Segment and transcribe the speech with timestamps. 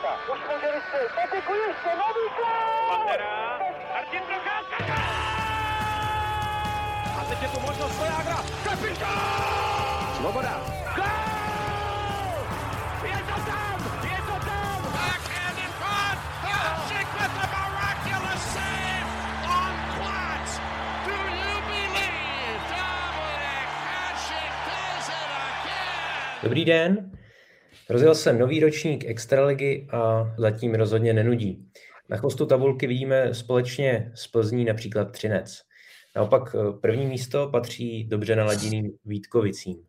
[0.00, 0.32] Procházka.
[0.32, 1.12] Už může vystřelit.
[1.14, 2.96] Patiku ještě, nový gol!
[2.96, 3.58] Pantera.
[3.94, 4.94] Martin Procházka.
[7.20, 8.36] A teď je tu možnost Svojágra.
[8.64, 10.14] Kapitán!
[10.16, 10.60] Svoboda.
[10.96, 11.04] Gol!
[13.04, 13.76] Je to tam!
[14.04, 14.82] Je to tam!
[14.92, 16.18] Backhand in front.
[16.42, 19.08] Hasek with the miraculous save
[19.58, 20.50] on Platz.
[21.06, 26.42] Do you believe Dominik Hasek does it again?
[26.42, 27.07] Dobrý den.
[27.90, 31.68] Rozjel se nový ročník Extraligy a zatím rozhodně nenudí.
[32.08, 35.60] Na chvostu tabulky vidíme společně s Plzní například Třinec.
[36.16, 39.86] Naopak eh, první místo patří dobře naladěným Vítkovicím.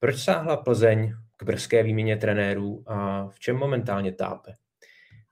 [0.00, 4.52] Proč sáhla Plzeň k brzké výměně trenérů a v čem momentálně tápe?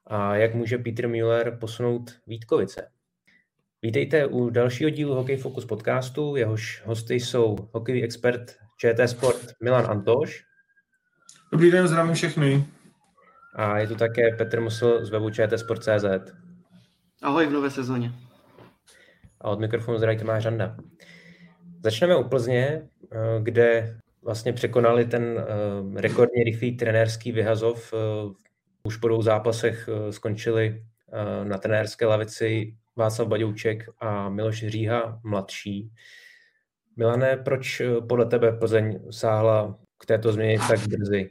[0.07, 2.91] A jak může Peter Müller posunout Vítkovice?
[3.82, 6.37] Vítejte u dalšího dílu Hokej Focus podcastu.
[6.37, 10.49] Jehož hosty jsou hokejový expert ČT Sport Milan Antoš
[11.52, 12.64] Dobrý den, zdravím všechny.
[13.54, 16.32] a je tu také Petr Musl z webu čtsport.cz.
[17.23, 18.12] Ahoj v nové sezóně.
[19.40, 20.76] A od mikrofonu zdraví Tomáš Žanda.
[21.84, 27.92] Začneme u Plzně, eh, kde vlastně překonali ten eh, rekordně rychlý trenérský vyhazov.
[27.95, 27.96] Eh,
[28.85, 30.85] Už po dvou zápasech skončili
[31.45, 35.92] na trenérské lavici Václav Baďouček a Miloš Říha mladší.
[36.96, 41.30] Milane, proč podle tebe Plzeň sáhla k této změně tak brzy,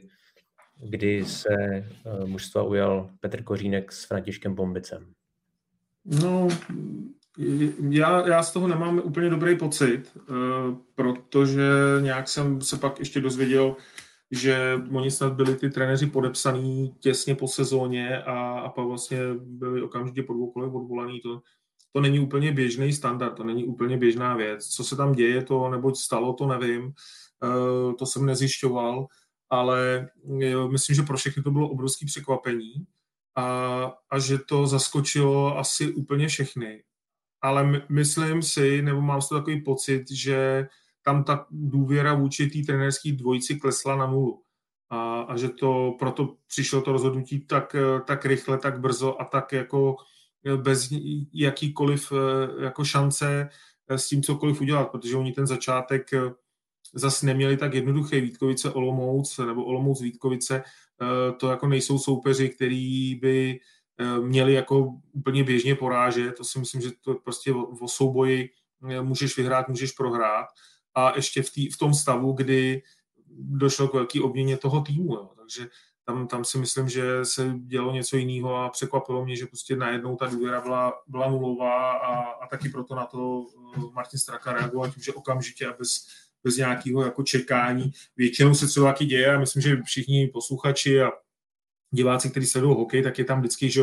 [0.82, 1.84] kdy se eh,
[2.24, 5.12] mužstva ujal Petr Kořínek s Františkem Bombicem?
[6.04, 6.48] No,
[7.90, 10.32] já, já z toho nemám úplně dobrý pocit, eh,
[10.94, 11.62] protože
[12.00, 13.76] nějak jsem se pak ještě dozvěděl,
[14.30, 19.82] že oni snad byli ty trenéři podepsaný těsně po sezóně a, a pak vlastně byli
[19.82, 21.20] okamžitě po dvou odvolaný.
[21.20, 21.40] To,
[21.92, 24.66] to není úplně běžný standard, to není úplně běžná věc.
[24.66, 26.92] Co se tam děje, to neboť stalo, to nevím,
[27.98, 29.06] to jsem nezjišťoval,
[29.50, 30.08] ale
[30.42, 32.86] eh, myslím, že pro všechny to bylo obrovské překvapení
[33.36, 33.44] a,
[34.10, 36.82] a že to zaskočilo asi úplně všechny.
[37.42, 40.68] Ale my, myslím si, nebo mám toho takový pocit, že
[41.02, 44.42] tam ta důvěra vůči té trenérské dvojici klesla na nulu.
[44.90, 49.24] A, a že to proto přišlo to rozhodnutí tak, eh, tak rychle, tak brzo a
[49.24, 49.96] tak jako
[50.46, 50.88] eh, bez
[51.32, 53.48] jakýkoliv eh, jako šance
[53.88, 56.10] s tím cokoliv udělat, protože oni ten začátek
[56.94, 60.62] zase neměli tak jednoduché Vítkovice Olomouc nebo Olomouc Vítkovice,
[61.36, 63.60] to jako nejsou soupeři, který by
[64.20, 68.50] měli jako úplně běžně porážet, to si myslím, že to prostě o, souboji
[69.02, 70.46] můžeš vyhrát, můžeš prohrát
[70.94, 72.82] a ještě v, tý, v tom stavu, kdy
[73.38, 75.14] došlo k velký obměně toho týmu.
[75.14, 75.30] Jo.
[75.36, 75.68] Takže
[76.04, 80.16] tam, tam si myslím, že se dělo něco jiného a překvapilo mě, že prostě najednou
[80.16, 83.46] ta důvěra byla, byla nulová a, a taky proto na to
[83.76, 86.06] eh, Martin Straka reagoval tím, že okamžitě a bez,
[86.44, 87.92] bez nějakého jako čekání.
[88.16, 91.10] Většinou se co taky děje a myslím, že všichni posluchači a
[91.90, 93.82] diváci, kteří sledují hokej, tak je tam vždycky, že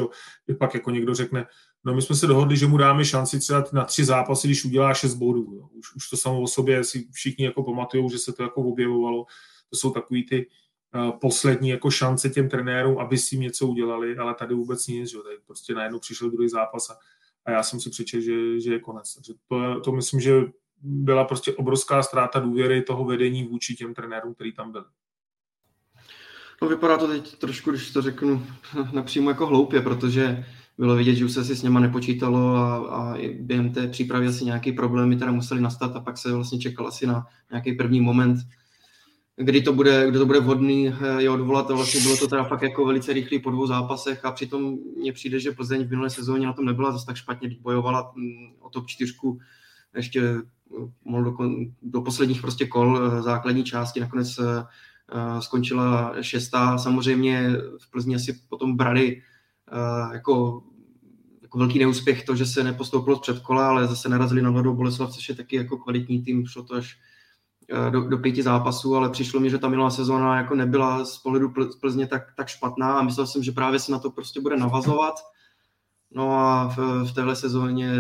[0.60, 1.46] pak jako někdo řekne,
[1.86, 4.94] no my jsme se dohodli, že mu dáme šanci třeba na tři zápasy, když udělá
[4.94, 5.54] šest bodů.
[5.54, 5.68] Jo.
[5.74, 9.26] Už, už to samo o sobě si všichni jako pamatují, že se to jako objevovalo.
[9.70, 10.48] To jsou takový ty
[10.96, 15.12] uh, poslední jako šance těm trenérům, aby si jim něco udělali, ale tady vůbec nic,
[15.12, 16.98] že tady prostě najednou přišel druhý zápas a,
[17.46, 19.14] a já jsem si přečetl, že, že je konec.
[19.14, 20.42] Takže to, to myslím, že
[20.82, 24.86] byla prostě obrovská ztráta důvěry toho vedení vůči těm trenérům, který tam byli.
[26.62, 28.46] No vypadá to teď trošku, když to řeknu
[28.94, 30.46] napřímo jako hloupě, protože
[30.78, 34.46] bylo vidět, že už se si s něma nepočítalo a, a během té přípravy asi
[34.46, 38.38] nějaké problémy teda museli nastat a pak se vlastně čekal asi na nějaký první moment,
[39.36, 42.44] kdy to bude, kdy to bude vhodný eh, je odvolat a vlastně bylo to teda
[42.44, 46.10] fakt jako velice rychlý po dvou zápasech a přitom mně přijde, že Plzeň v minulé
[46.10, 49.40] sezóně na tom nebyla zase tak špatně, bojovala mm, o top čtyřku
[49.96, 50.22] ještě
[50.74, 51.34] eh, do,
[51.82, 54.40] do posledních prostě kol eh, základní části, nakonec
[55.40, 56.78] skončila šestá.
[56.78, 57.52] Samozřejmě
[57.82, 59.22] v Plzni asi potom brali
[60.14, 60.64] jako,
[61.42, 65.12] jako velký neúspěch to, že se nepostoupilo z předkola, ale zase narazili na Mladou Boleslav,
[65.14, 66.98] což je taky jako kvalitní tým, šlo to až
[67.90, 71.54] do, do pěti zápasů, ale přišlo mi, že ta minulá sezóna jako nebyla z pohledu
[71.82, 75.16] Plzně tak, tak špatná a myslel jsem, že právě se na to prostě bude navazovat.
[76.16, 76.78] No a v,
[77.10, 77.92] v téhle sezóně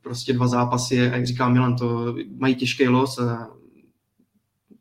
[0.00, 3.20] prostě dva zápasy, jak říká Milan, to mají těžký los.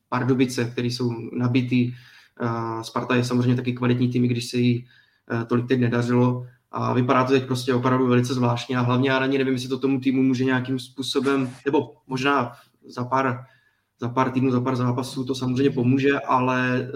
[0.09, 1.93] Pardubice, který jsou nabitý.
[2.81, 4.87] Sparta je samozřejmě taky kvalitní tým, když se jí
[5.47, 6.47] tolik teď nedařilo.
[6.71, 9.79] A vypadá to teď prostě opravdu velice zvláštně a hlavně já ani nevím, jestli to
[9.79, 12.51] tomu týmu může nějakým způsobem, nebo možná
[12.87, 13.45] za pár,
[13.99, 16.87] za pár týdnů, za pár zápasů to samozřejmě pomůže, ale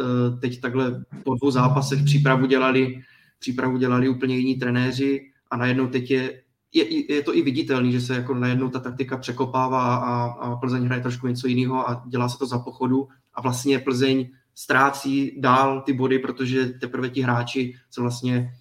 [0.41, 3.01] teď takhle po dvou zápasech přípravu dělali,
[3.41, 5.21] přípravu dělali úplně jiní trenéři
[5.51, 6.41] a najednou teď je
[6.73, 10.83] je, je to i viditelný, že se jako najednou ta taktika překopává a, a Plzeň
[10.83, 13.07] hraje trošku něco jiného a dělá se to za pochodu.
[13.33, 18.53] A vlastně Plzeň ztrácí dál ty body, protože teprve ti hráči se vlastně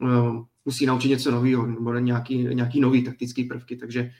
[0.00, 4.10] uh, musí naučit něco nového, nebo nějaký, nějaký nový taktický prvky, takže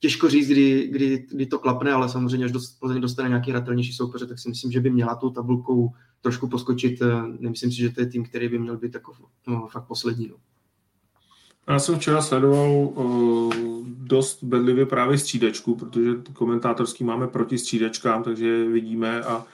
[0.00, 4.26] těžko říct, kdy, kdy, kdy to klapne, ale samozřejmě, až Plzeň dostane nějaký hratelnější soupeře,
[4.26, 7.00] tak si myslím, že by měla tou tabulkou trošku poskočit.
[7.38, 9.12] Nemyslím si, že to je tým, který by měl být jako
[9.46, 10.28] no, fakt poslední.
[10.28, 10.36] No.
[11.68, 13.52] Já jsem včera sledoval uh,
[13.86, 19.46] dost bedlivě právě střídačku, protože komentátorský máme proti střídačkám, takže vidíme a,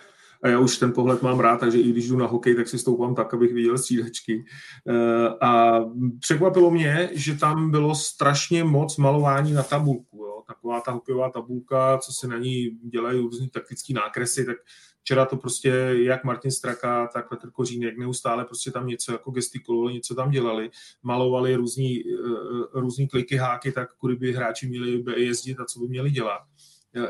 [0.45, 2.79] a já už ten pohled mám rád, takže i když jdu na hokej, tak si
[2.79, 4.45] stoupám tak, abych viděl střídačky.
[4.85, 5.81] Uh, a
[6.21, 10.17] překvapilo mě, že tam bylo strašně moc malování na tabulku.
[10.17, 10.43] Jo.
[10.47, 14.57] Taková ta hokejová tabulka, co se na ní dělají různý taktický nákresy, tak
[15.01, 19.95] včera to prostě jak Martin Straka, tak Petr Kořínek neustále prostě tam něco jako gestikulovali,
[19.95, 20.71] něco tam dělali,
[21.03, 25.89] malovali různý, eh, různý kliky, háky, tak kudy by hráči měli jezdit a co by
[25.89, 26.41] měli dělat.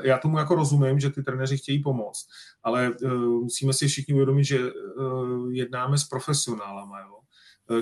[0.02, 2.28] Já tomu jako rozumím, že ty trenéři chtějí pomoct,
[2.62, 7.00] ale uh, musíme si všichni uvědomit, že uh, jednáme s profesionálama.
[7.00, 7.14] Jo?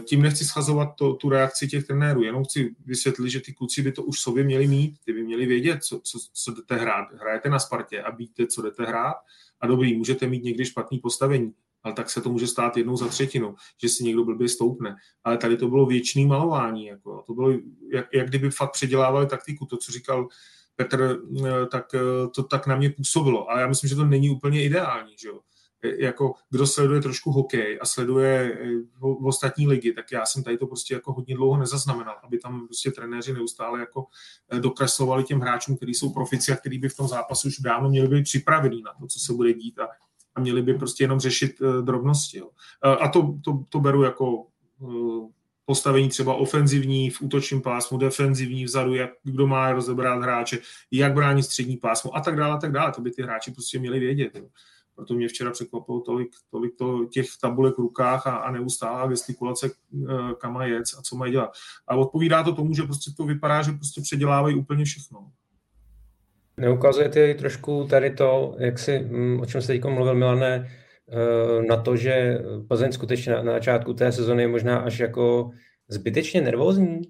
[0.04, 3.92] Tím nechci schazovat to, tu reakci těch trenérů, jenom chci vysvětlit, že ty kluci by
[3.92, 7.12] to už sobě měli mít, ty by měli vědět, co, co, co jdete hrát.
[7.12, 9.16] Hrajete na Spartě a víte, co jdete hrát
[9.60, 11.52] a dobrý, můžete mít někdy špatný postavení,
[11.82, 14.96] ale tak se to může stát jednou za třetinu, že si někdo blbě stoupne.
[15.24, 16.86] Ale tady to bylo věčný malování.
[16.86, 17.22] Jako.
[17.26, 17.50] To bylo,
[17.92, 19.66] jak, jak kdyby fakt předělávali taktiku.
[19.66, 20.28] To, co říkal
[20.76, 23.50] Petr, eh, tak eh, to tak na mě působilo.
[23.50, 25.14] Ale já myslím, že to není úplně ideální.
[25.18, 25.40] Že jo?
[25.82, 28.66] jako kdo sleduje trošku hokej a sleduje eh,
[29.00, 32.66] v ostatní ligy, tak já jsem tady to prostě jako hodně dlouho nezaznamenal, aby tam
[32.66, 34.06] prostě trenéři neustále jako
[34.50, 37.88] eh, dokreslovali těm hráčům, kteří jsou profici a kteří by v tom zápasu už dávno
[37.88, 39.88] měli být připravení na to, co se bude dít a,
[40.34, 41.52] a měli by prostě jenom řešit
[41.82, 42.38] drobnosti.
[42.38, 42.50] Jo.
[42.82, 44.46] A to, to, to beru jako
[45.64, 50.58] postavení třeba ofenzivní v útočním pásmu, defenzivní vzadu, jak kdo má rozebrat hráče,
[50.90, 52.92] jak bránit střední pásmu a tak dále, a tak dále.
[52.92, 54.34] To by ty hráči prostě měli vědět.
[54.34, 54.48] Jo
[54.96, 59.70] proto mě včera překvapilo tolik, tolik to, těch tabulek v rukách a, a neustálá gestikulace,
[59.70, 61.52] eh, kam jet a co mají dělat.
[61.88, 65.30] A odpovídá to tomu, že prostě to vypadá, že prostě předělávají úplně všechno.
[66.56, 70.70] Neukazujete trošku tady to, jak si, mm, o čem jste teď mluvil, Milané,
[71.68, 72.38] na to, že
[72.68, 75.50] Plzeň skutečně na, na začátku té sezony je možná až jako
[75.88, 77.00] zbytečně nervózní.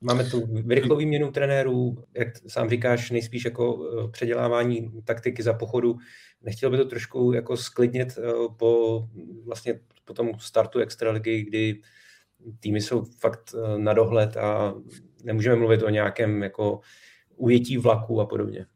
[0.00, 5.96] Máme tu rychlou výměnu trenérů, jak sám říkáš, nejspíš jako eh, předělávání taktiky za pochodu
[6.42, 9.02] Nechtěl by to trošku jako sklidnit eh, po,
[9.44, 11.80] vlastně po tom startu extraligy, kdy
[12.60, 14.74] týmy jsou fakt eh, na dohled a
[15.24, 16.80] nemůžeme mluvit o nějakém jako
[17.36, 18.66] ujetí vlaku a podobně.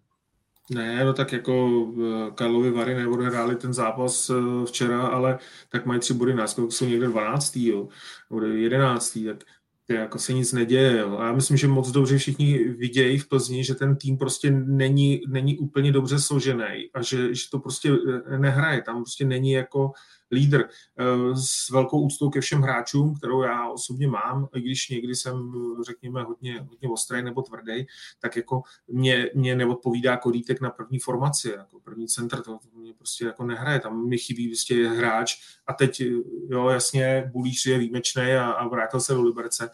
[0.71, 4.31] Ne, no tak jako eh, Karlovi Vary nebude hráli ten zápas
[4.67, 5.39] včera, ale
[5.69, 7.57] tak mají tři body náskok, jsou někde 12.
[7.57, 7.89] Jo,
[8.31, 9.19] nebo 11.
[9.25, 9.47] tak
[9.89, 10.99] jako se nic neděje.
[10.99, 11.17] Jo.
[11.19, 15.21] A já myslím, že moc dobře všichni vidějí v Plzni, že ten tým prostě není,
[15.29, 18.83] není úplně dobře složený a že, že to prostě eh, nehraje.
[18.83, 19.93] Tam prostě není jako
[20.33, 20.65] lídr.
[20.99, 25.53] Eh, s velkou úctou ke všem hráčům, kterou já osobně mám, i když někdy jsem,
[25.87, 27.87] řekněme, hodně, hodně ostrý nebo tvrdý,
[28.21, 32.95] tak jako mě, mě neodpovídá kolítek na první formaci, jako první centr, to, to mě
[32.95, 35.35] prostě jako nehraje, tam mi chybí prostě hráč
[35.67, 36.03] a teď,
[36.49, 39.71] jo, jasně, Bulíř je výjimečný a, a vrátil se do Liberce,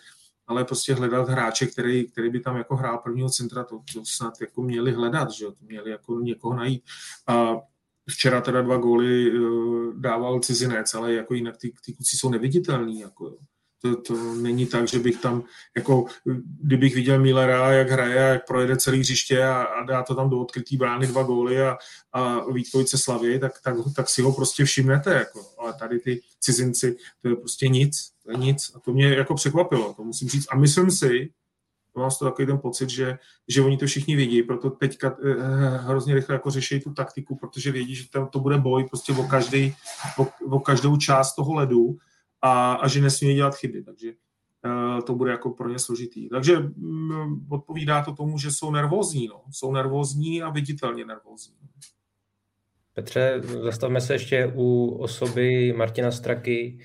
[0.48, 4.40] ale prostě hledat hráče, který, který by tam jako hrál prvního centra, to, to snad
[4.40, 6.84] jako měli hledat, že jo, měli jako někoho najít.
[7.26, 7.56] A
[8.10, 9.38] Včera teda dva góly eh,
[9.98, 13.00] dával cizinec, ale jako jinak ty, ty kluci jsou neviditelní.
[13.00, 13.36] Jako,
[13.82, 15.44] to, to není tak, že bych tam,
[15.76, 16.06] jako,
[16.62, 20.40] kdybych viděl Millera, jak hraje jak projede celý hřiště a, a dá to tam do
[20.40, 21.76] odkrytý brány dva góly a,
[22.12, 25.14] a Vítkovice Slavy, tak, tak, tak si ho prostě všimnete.
[25.14, 25.46] Jako.
[25.58, 28.10] Ale tady ty cizinci, to je prostě nic.
[28.24, 28.72] To je nic.
[28.74, 30.46] A to mě jako překvapilo, to musím říct.
[30.50, 31.30] A myslím si,
[31.98, 35.78] mám z toho takový ten pocit, že, že oni to všichni vidí, proto teďka eh,
[35.78, 39.22] hrozně rychle jako řeší tu taktiku, protože vědí, že to, to bude boj prostě o,
[39.22, 39.74] každý,
[40.18, 40.26] o,
[40.56, 41.96] o každou část toho ledu
[42.42, 44.12] a, a že nesmí dělat chyby, takže
[44.64, 46.28] eh, to bude jako pro ně složitý.
[46.28, 49.42] Takže mm, odpovídá to tomu, že jsou nervózní, no.
[49.50, 51.54] jsou nervózní a viditelně nervózní.
[52.94, 56.78] Petře, zastavme se ještě u osoby Martina Straky,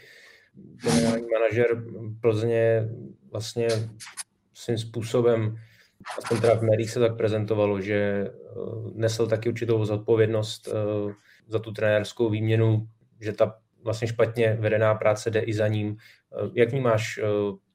[0.56, 1.84] generální manažer
[2.22, 2.90] Plzně
[3.32, 3.68] vlastně
[4.54, 5.56] svým způsobem,
[6.18, 8.32] aspoň teda v médiích se tak prezentovalo, že eh,
[8.94, 11.14] nesl taky určitou zodpovědnost eh,
[11.48, 12.88] za tu trenérskou výměnu,
[13.22, 15.98] že ta vlastně špatně vedená práce jde i za ním.
[15.98, 17.20] Eh, jak vnímáš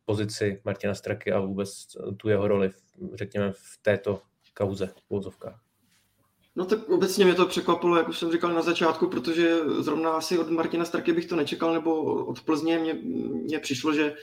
[0.04, 2.70] pozici Martina Straky a vůbec tu jeho roli,
[3.14, 4.20] řekněme, v této
[4.54, 5.60] kauze v pouzovkách?
[6.56, 10.38] No tak obecně mě to překvapilo, jak už jsem říkal na začátku, protože zrovna asi
[10.38, 12.94] od Martina Straky bych to nečekal, nebo od Plzně mě,
[13.44, 14.14] mě přišlo, že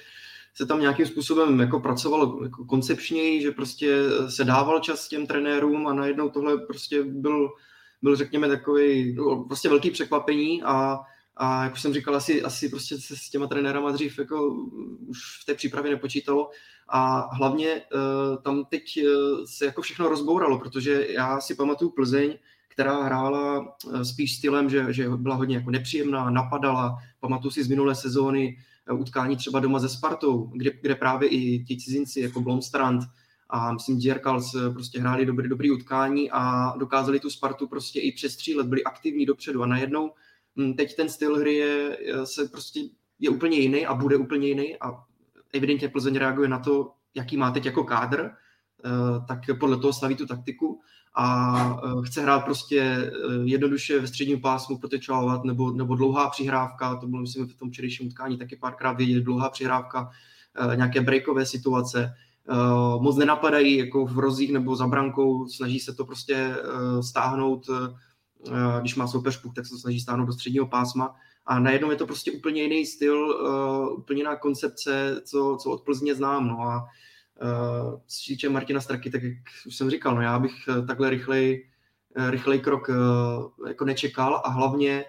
[0.56, 3.98] se tam nějakým způsobem jako pracovalo jako koncepčněji, že prostě
[4.30, 7.50] se dával čas těm trenérům a najednou tohle prostě byl,
[8.02, 11.00] byl řekněme takový no, prostě velký překvapení a
[11.38, 14.54] a jak už jsem říkal, asi, asi prostě se s těma trenérama dřív jako
[15.08, 16.50] už v té přípravě nepočítalo.
[16.90, 22.38] A hlavně uh, tam teď uh, se jako všechno rozbouralo, protože já si pamatuju Plzeň,
[22.68, 27.96] která hrála spíš stylem, že, že byla hodně jako nepříjemná, napadala, pamatuju si z minulé
[27.96, 28.58] sezóny
[28.94, 33.04] utkání třeba doma ze Spartou, kde, kde právě i ti cizinci jako Blomstrand
[33.50, 38.68] a myslím Dierkals prostě hráli dobrý, dobrý utkání a dokázali tu Spartu prostě i přestřílet,
[38.68, 40.12] byli aktivní dopředu a najednou
[40.60, 42.80] hm, teď ten styl hry je, se prostě
[43.20, 45.04] je úplně jiný a bude úplně jiný a
[45.54, 48.32] evidentně Plzeň reaguje na to, jaký má teď jako kádr,
[48.86, 48.89] eh,
[49.27, 50.82] tak podle toho staví tu taktiku
[51.16, 53.12] a eh, chce hrát prostě eh,
[53.44, 58.08] jednoduše ve středním pásmu protečovat nebo, nebo dlouhá přihrávka, to bylo myslím v tom včerejším
[58.08, 60.10] utkání taky párkrát vědět, dlouhá přihrávka,
[60.76, 62.14] nějaké breakové situace,
[63.00, 66.56] moc nenapadají jako v rozích nebo za brankou, snaží se to prostě
[67.02, 67.70] stáhnout,
[68.82, 71.98] když má soupeř puk, tak se to snaží stáhnout do středního pásma a najednou je
[71.98, 73.36] to prostě úplně jiný styl,
[73.98, 76.48] úplně jiná koncepce, co, co od Plzně znám.
[76.48, 76.88] No a
[78.08, 79.38] s týče Martina Straky, tak jak
[79.68, 81.70] už jsem říkal, no já bych uh, takhle rychlej,
[82.18, 82.89] uh, rychlej krok
[83.68, 85.06] jako nečekal a hlavně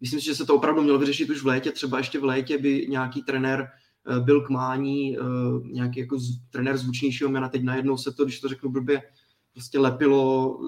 [0.00, 2.58] myslím si, že se to opravdu mělo vyřešit už v létě, třeba ještě v létě
[2.58, 3.68] by nějaký trenér
[4.20, 5.16] byl k mání,
[5.64, 9.02] nějaký jako z, trenér zvučnějšího jména, teď najednou se to, když to řeknu blbě,
[9.52, 10.58] prostě lepilo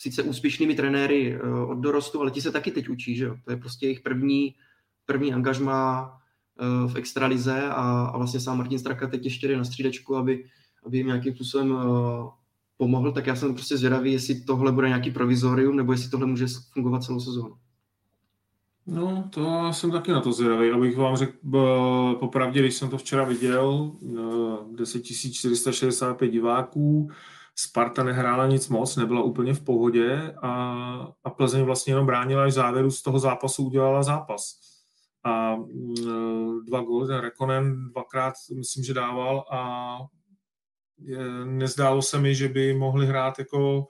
[0.00, 3.36] sice úspěšnými trenéry eh, od dorostu, ale ti se taky teď učí, že jo?
[3.44, 4.54] To je prostě jejich první,
[5.06, 6.19] první angažma eh,
[6.86, 10.44] v extralize a, a vlastně sám Martin Straka teď ještě jde na střídečku, aby,
[10.86, 12.30] aby jim nějakým způsobem eh,
[12.76, 16.46] pomohl, tak já jsem prostě zvědavý, jestli tohle bude nějaký provizorium, nebo jestli tohle může
[16.72, 17.56] fungovat celou sezónu.
[18.86, 20.70] No, to jsem taky na to zvědavý.
[20.70, 21.36] Abych vám řekl
[22.20, 23.92] popravdě, když jsem to včera viděl,
[24.72, 27.10] 10 465 diváků,
[27.56, 30.52] Sparta nehrála nic moc, nebyla úplně v pohodě a,
[31.24, 34.69] a Plzeň vlastně jenom bránila až závěru z toho zápasu udělala zápas.
[35.24, 39.98] A mm, dva góly, ten Rekonen dvakrát myslím, že dával a
[41.44, 43.86] nezdálo se mi, že by mohli hrát jako,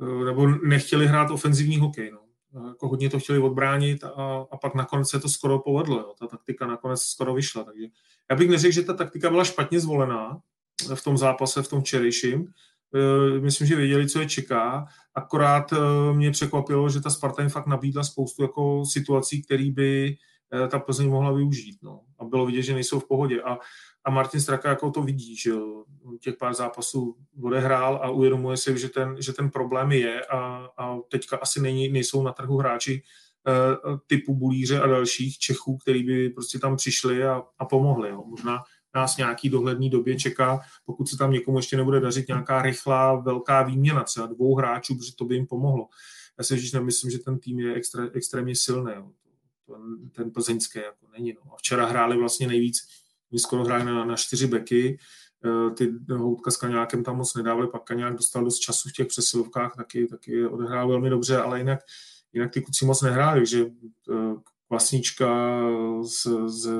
[0.00, 2.10] e, nebo nechtěli hrát ofenzivní hokej.
[2.10, 2.20] No.
[2.68, 5.98] Jako hodně to chtěli odbránit a, a pak nakonec se to skoro povedlo.
[5.98, 6.14] Jo.
[6.18, 7.64] Ta taktika nakonec skoro vyšla.
[7.64, 7.86] Takže
[8.30, 10.40] já bych neřekl, že ta taktika byla špatně zvolená
[10.94, 12.52] v tom zápase, v tom včerejším,
[12.94, 14.86] Eh, myslím, že věděli, co je čeká.
[15.14, 15.76] Akorát eh,
[16.12, 20.14] mě překvapilo, že ta Sparta jim fakt nabídla spoustu jako situací, které by eh,
[20.68, 21.78] ta Plzeň mohla využít.
[21.82, 22.00] No.
[22.18, 23.42] A bylo vidět, že nejsou v pohodě.
[23.42, 23.58] A,
[24.04, 25.52] a Martin Straka jako to vidí, že
[26.20, 30.96] těch pár zápasů odehrál a uvědomuje si, že ten, že ten problém je a, a
[31.08, 33.02] teďka asi není, nejsou na trhu hráči
[34.06, 38.08] typu Bulíře a dalších Čechů, který by prostě tam přišli a, a pomohli.
[38.08, 38.24] Jo.
[38.26, 38.62] Možná
[38.94, 43.62] nás nějaký dohledný době čeká, pokud se tam někomu ještě nebude dařit nějaká rychlá, velká
[43.62, 45.88] výměna, třeba dvou hráčů, protože to by jim pomohlo.
[46.38, 48.92] Já si říct, nemyslím, že ten tým je extra, extrémně silný.
[48.94, 49.10] Jo.
[49.66, 51.32] Ten, ten plzeňský jako není.
[51.32, 51.52] No.
[51.54, 52.78] A včera hráli vlastně nejvíc,
[53.32, 54.98] my skoro hráli na, na čtyři beky,
[55.44, 59.06] eh, ty Houtka s Kaňákem tam moc nedávali, pak Kaňák dostal dost času v těch
[59.06, 61.80] přesilovkách, taky, taky odehrál velmi dobře, ale jinak,
[62.32, 63.66] jinak ty kluci moc nehráli, takže
[64.10, 64.34] eh,
[64.68, 65.60] Kvasnička
[66.02, 66.70] z, z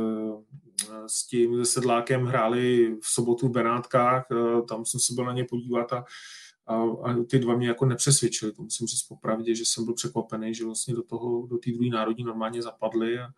[1.06, 5.32] s tím se Sedlákem hráli v sobotu v Benátkách, eh, tam jsem se byl na
[5.32, 6.04] ně podívat a,
[6.66, 10.54] a, a ty dva mě jako nepřesvědčili, to musím říct popravdě, že jsem byl překvapený,
[10.54, 13.28] že vlastně do toho, do té druhé národní normálně zapadly a,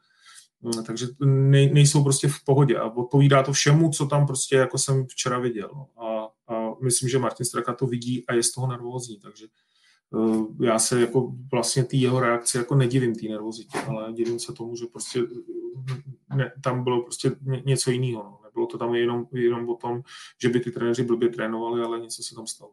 [0.63, 4.79] no, takže nej, nejsou prostě v pohodě a odpovídá to všemu, co tam prostě jako
[4.79, 5.71] jsem včera viděl.
[5.75, 6.05] No.
[6.05, 9.47] A, a myslím, že Martin Straka to vidí a je z toho nervózní, takže
[10.11, 14.53] uh, já se jako vlastně té jeho reakci jako nedivím té nervozitě, ale divím se
[14.53, 15.23] tomu, že prostě
[16.37, 18.23] ne, tam bylo prostě něco jiného.
[18.23, 18.39] No.
[18.45, 20.03] Nebylo to tam jenom, jenom o tom,
[20.43, 22.73] že by ty trenéři blbě trénovali, ale něco se tam stalo.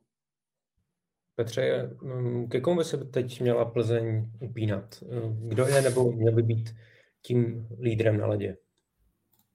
[1.35, 5.03] Petře, mm, ke komu by se teď měla Plzeň upínat?
[5.39, 6.75] Kdo je nebo měl by být
[7.21, 8.57] tím lídrem na ledě?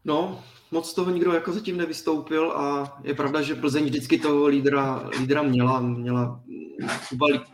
[0.04, 5.10] No, moc toho nikdo jako zatím nevystoupil a je pravda, že Plzeň vždycky toho lídra,
[5.20, 5.80] lídra měla.
[5.80, 6.44] Měla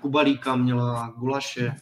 [0.00, 1.72] Kubalíka, měla Gulaše,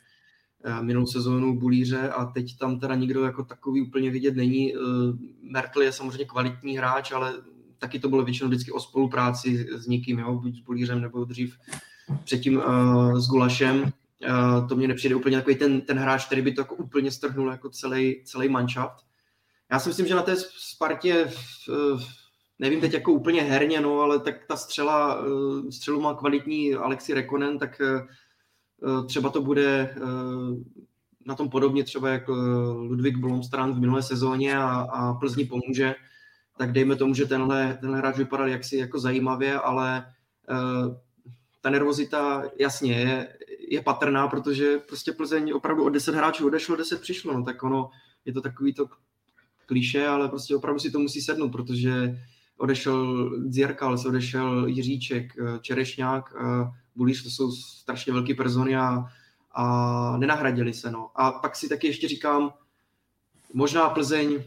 [0.67, 4.75] Eh, minulou sezónu Bulíře a teď tam teda nikdo jako takový úplně vidět není.
[4.75, 4.79] Eh,
[5.43, 7.35] Mertl je samozřejmě kvalitní hráč, ale
[7.79, 10.35] taky to bylo většinou vždycky o spolupráci s někým, jo?
[10.35, 11.57] buď s Bulířem nebo dřív
[12.25, 13.83] předtím uh, s Gulašem.
[13.83, 17.51] Uh, to mě nepřijde úplně takový ten, ten hráč, který by to jako úplně strhnul
[17.51, 19.05] jako celý, celý manšaft.
[19.73, 21.27] Já si myslím, že na té Spartě,
[21.69, 22.01] uh,
[22.59, 27.15] nevím teď jako úplně herně, no, ale tak ta střela, uh, střelu má kvalitní Alexi
[27.15, 28.01] Rekonen, tak uh,
[29.07, 30.01] třeba to bude eh,
[31.27, 32.33] na tom podobně třeba jak eh,
[32.73, 35.95] Ludvík Blomstrand v minulé sezóně a, a Plzni pomůže,
[36.59, 40.07] tak dejme tomu, že tenhle, tenhle hráč vypadal jaksi jako zajímavě, ale
[41.65, 43.29] ta nervozita jasně je,
[43.69, 47.91] je patrná, protože prostě Plzeň opravdu od 10 hráčů odešlo, 10 přišlo, no tak ono,
[48.25, 48.87] je to takový to
[49.67, 52.21] kliše, ale prostě opravdu si to musí sednout, protože
[52.57, 59.05] odešel Dzirkal, odešel Jiříček, eh, Čerešňák, eh, Bulíř, to jsou strašně velké persony a,
[59.53, 60.91] a nenahradili se.
[60.91, 61.11] No.
[61.15, 62.53] A pak si taky ještě říkám,
[63.55, 64.45] možná Plzeň,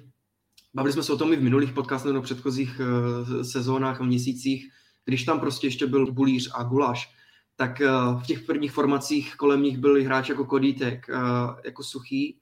[0.73, 4.71] bavili jsme se o tom i v minulých podcastech nebo předchozích uh, sezónách a měsících,
[5.07, 7.13] když tam prostě ještě byl Bulíř a Gulaš,
[7.55, 12.39] tak uh, v těch prvních formacích kolem nich byli hráči jako Kodítek, uh, jako Suchý,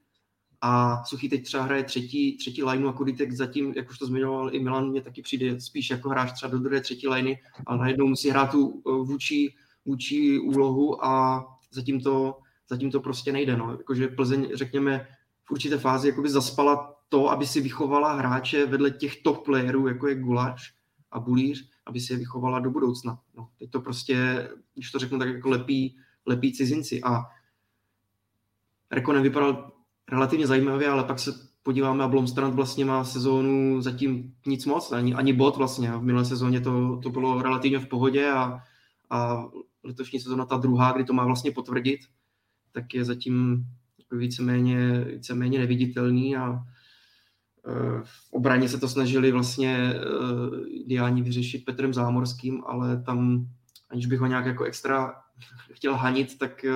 [0.61, 4.55] a Suchý teď třeba hraje třetí, třetí lineu a Kodítek zatím, jak už to zmiňoval
[4.55, 8.07] i Milan, mě taky přijde spíš jako hráč třeba do druhé, třetí liney, ale najednou
[8.07, 9.53] musí hrát tu vůči,
[9.85, 12.37] vůči úlohu a zatím to,
[12.69, 13.57] zatím to prostě nejde.
[13.57, 13.71] No.
[13.71, 15.07] Jakože Plzeň, řekněme,
[15.45, 20.15] v určité fázi zaspala to, aby si vychovala hráče vedle těch top playerů, jako je
[20.15, 20.75] Gulač
[21.15, 23.19] a Bulíř, aby si je vychovala do budoucna.
[23.37, 27.01] No, teď to prostě, když to řeknu, tak jako lepí, lepí cizinci.
[27.03, 27.23] A
[28.91, 29.71] Rekonen vypadal
[30.11, 31.31] relativně zajímavě, ale pak se
[31.63, 35.91] podíváme a Blomstrand vlastně má sezónu zatím nic moc, ani, ani bod vlastně.
[35.91, 38.59] V minulé sezóně to, to bylo relativně v pohodě a,
[39.09, 39.45] a
[39.83, 41.99] letošní sezóna ta druhá, kdy to má vlastně potvrdit,
[42.71, 43.65] tak je zatím
[44.11, 46.59] víceméně, víceméně neviditelný a
[48.03, 49.99] v obraně se to snažili vlastně e,
[50.67, 53.47] ideálně vyřešit Petrem Zámorským, ale tam,
[53.89, 55.13] aniž bych ho nějak jako extra
[55.73, 56.71] chtěl hanit, tak e,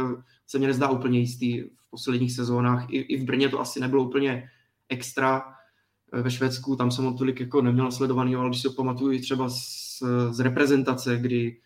[0.48, 2.86] se mě nezdá úplně jistý v posledních sezónách.
[2.89, 4.50] I, i v Brně to asi nebylo úplně
[4.89, 5.43] extra.
[6.12, 9.50] Ve Švédsku tam jsem ho tolik jako neměl sledovaný, ale když si ho pamatuju třeba
[9.50, 10.00] z,
[10.31, 11.58] z reprezentace, kdy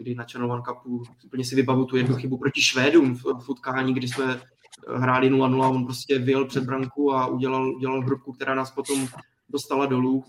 [0.00, 3.48] kdy na Channel One Cupu úplně si vybavu tu jednu chybu proti Švédům v, v
[3.48, 4.40] utkání, kdy jsme
[4.88, 9.08] hráli 0-0, on prostě vyjel před branku a udělal, udělal hrubku, která nás potom
[9.48, 10.24] dostala dolů.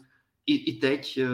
[0.45, 1.27] I, i teď eh,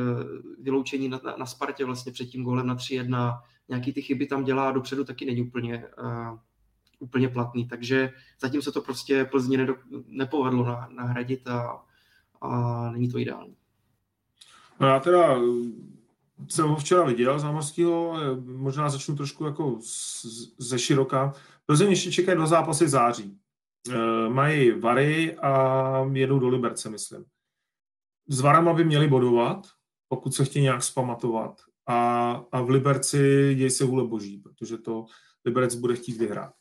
[0.61, 4.71] vyloučení na, na Spartě vlastně před tím gólem na 3-1, nějaký ty chyby tam dělá
[4.71, 6.37] dopředu taky není úplně, uh,
[6.99, 9.75] úplně platný, takže zatím se to prostě Plzně nedo,
[10.07, 11.81] nepovedlo na, nahradit a,
[12.41, 13.55] a není to ideální.
[14.79, 15.37] No já teda
[16.47, 19.79] jsem ho včera viděl Zámorského, možná začnu trošku jako
[20.57, 21.33] ze široka.
[21.65, 23.37] Plzeň ještě čekají dva zápasy září.
[23.89, 27.25] E, mají Vary a jedou do Liberce, myslím.
[28.27, 29.67] S Varama by měli bodovat,
[30.07, 31.61] pokud se chtějí nějak zpamatovat.
[31.87, 35.05] A, a v Liberci děj se vůle boží, protože to
[35.45, 36.53] Liberec bude chtít vyhrát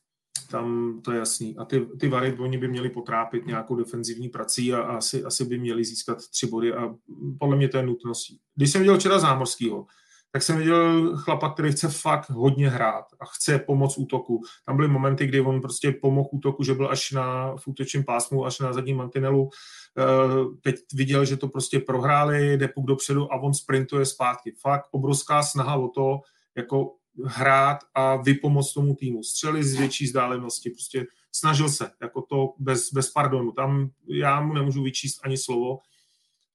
[0.50, 1.56] tam to je jasný.
[1.58, 5.44] A ty, ty Vary, oni by měli potrápit nějakou defenzivní prací a, a asi, asi
[5.44, 6.94] by měli získat tři body a
[7.38, 8.38] podle mě to je nutností.
[8.54, 9.86] Když jsem viděl včera Zámorskýho,
[10.32, 14.42] tak jsem viděl chlapa, který chce fakt hodně hrát a chce pomoct útoku.
[14.66, 18.46] Tam byly momenty, kdy on prostě pomohl útoku, že byl až na v útočním pásmu,
[18.46, 19.50] až na zadním mantinelu.
[19.98, 24.54] Eh, teď viděl, že to prostě prohráli, jde puk dopředu a on sprintuje zpátky.
[24.60, 26.20] Fakt obrovská snaha o to,
[26.56, 26.92] jako
[27.24, 29.22] hrát a vypomoct tomu týmu.
[29.22, 33.52] Střeli z větší vzdálenosti, prostě snažil se, jako to bez, bez pardonu.
[33.52, 35.78] Tam já mu nemůžu vyčíst ani slovo.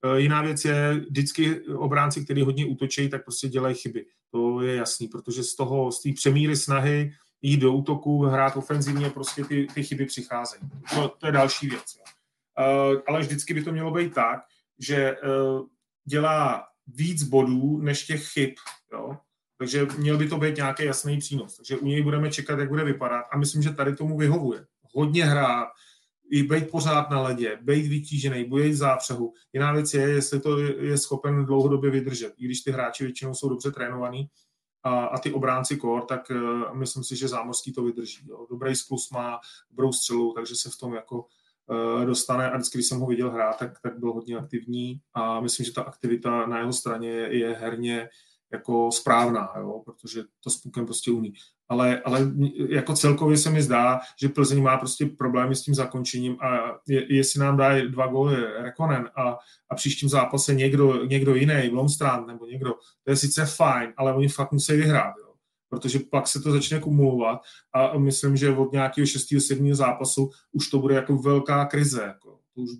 [0.04, 4.06] E, jiná věc je, vždycky obránci, kteří hodně útočí, tak prostě dělají chyby.
[4.30, 9.10] To je jasný, protože z toho, z té přemíry snahy jít do útoku, hrát ofenzivně,
[9.10, 10.62] prostě ty, ty chyby přicházejí.
[10.94, 11.96] To, to je další věc.
[11.98, 12.04] Jo.
[12.58, 14.40] E, ale vždycky by to mělo být tak,
[14.78, 15.16] že e,
[16.04, 18.50] dělá víc bodů než těch chyb.
[18.92, 19.16] Jo?
[19.58, 21.56] Takže měl by to být nějaký jasný přínos.
[21.56, 23.24] Takže u něj budeme čekat, jak bude vypadat.
[23.32, 24.66] A myslím, že tady tomu vyhovuje.
[24.94, 25.68] Hodně hrát,
[26.32, 29.32] i být pořád na ledě, být vytížený, bude jít zápřehu.
[29.52, 32.34] Jiná věc je, jestli to je schopen dlouhodobě vydržet.
[32.38, 34.28] I když ty hráči většinou jsou dobře trénovaní
[34.82, 38.28] a, a ty obránci kor, tak uh, myslím si, že Zámořský to vydrží.
[38.28, 38.46] Jo.
[38.50, 41.26] Dobrý sklus má, dobrou střelu, takže se v tom jako
[41.66, 45.40] uh, dostane a vždycky, když jsem ho viděl hrát, tak, tak byl hodně aktivní a
[45.40, 48.08] myslím, že ta aktivita na jeho straně je, je herně
[48.52, 51.34] jako správná, jo, protože to s pukem prostě umí.
[51.68, 52.32] Ale, ale
[52.68, 57.16] jako celkově se mi zdá, že Plzeň má prostě problémy s tím zakončením a je,
[57.16, 59.38] jestli nám dá dva góly Rekonen a,
[59.70, 64.28] a příštím zápase někdo, někdo jiný, Blomstrand nebo někdo, to je sice fajn, ale oni
[64.28, 65.32] fakt musí vyhrát, jo.
[65.68, 67.40] protože pak se to začne kumulovat
[67.72, 69.26] a myslím, že od nějakého 6.
[69.38, 69.74] 7.
[69.74, 72.02] zápasu už to bude jako velká krize.
[72.02, 72.38] Jako.
[72.54, 72.70] Už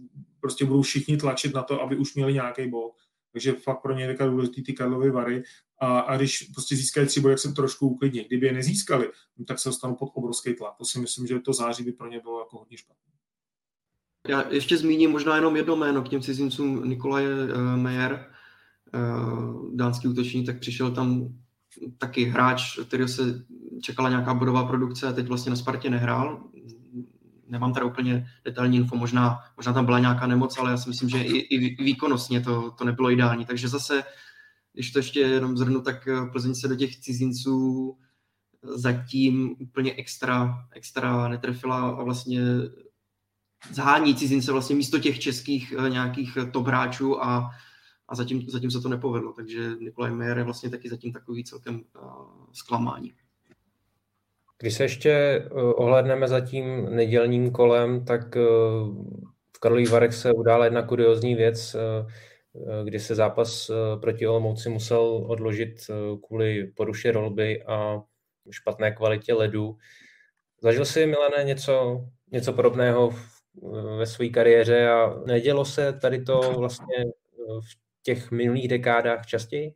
[0.40, 2.92] prostě budou všichni tlačit na to, aby už měli nějaký bod
[3.32, 5.42] takže fakt pro ně je důležitý ty Karlovy Vary
[5.78, 8.24] a, a když prostě získají tři body, jak se trošku uklidní.
[8.24, 10.76] Kdyby je nezískali, no, tak se dostanou pod obrovský tlak.
[10.78, 13.12] To si myslím, že to září by pro ně bylo jako hodně špatné.
[14.28, 16.88] Já ještě zmíním možná jenom jedno jméno k těm cizincům.
[16.88, 18.30] Nikolaj uh, Meyer,
[18.94, 21.28] uh, dánský útočník, tak přišel tam
[21.98, 23.22] taky hráč, který se
[23.82, 26.50] čekala nějaká bodová produkce a teď vlastně na Spartě nehrál
[27.52, 31.08] nemám tady úplně detailní info, možná, možná tam byla nějaká nemoc, ale já si myslím,
[31.08, 33.44] že i, i výkonnostně to, to nebylo ideální.
[33.46, 34.04] Takže zase,
[34.72, 37.96] když to ještě jenom zhrnu, tak eh, Plzeň se do těch cizinců
[38.62, 42.40] zatím úplně extra, extra netrefila a vlastně
[43.70, 47.50] zahání cizince vlastně místo těch českých eh, nějakých top hráčů a,
[48.08, 51.74] a zatím, zatím se to nepovedlo, takže Nikolaj Meyer je vlastně taky zatím takový celkem
[51.74, 52.10] uh,
[52.52, 53.12] zklamání.
[54.62, 58.36] Když se ještě ohledneme za tím nedělním kolem, tak
[59.56, 61.76] v Karlových Varech se udála jedna kuriozní věc,
[62.84, 63.70] kdy se zápas
[64.00, 65.74] proti Olomouci musel odložit
[66.26, 68.02] kvůli poruše rolby a
[68.50, 69.76] špatné kvalitě ledu.
[70.62, 73.10] Zažil jsi, Milané, něco, něco podobného
[73.98, 76.96] ve své kariéře a nedělo se tady to vlastně
[77.60, 79.74] v těch minulých dekádách častěji?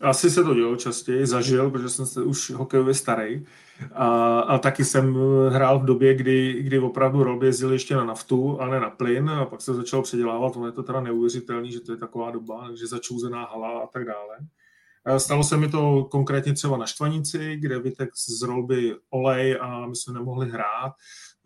[0.00, 3.46] Asi se to dělo častěji, zažil, protože jsem se už hokejově starý.
[3.92, 5.16] A, a taky jsem
[5.48, 9.30] hrál v době, kdy, kdy opravdu rolby jezdili ještě na naftu a ne na plyn
[9.30, 10.56] a pak se začalo předělávat.
[10.56, 14.04] Ono je to teda neuvěřitelný, že to je taková doba, že začouzená hala a tak
[14.04, 14.38] dále.
[15.18, 19.96] Stalo se mi to konkrétně třeba na Štvanici, kde vytek z rolby olej a my
[19.96, 20.92] jsme nemohli hrát.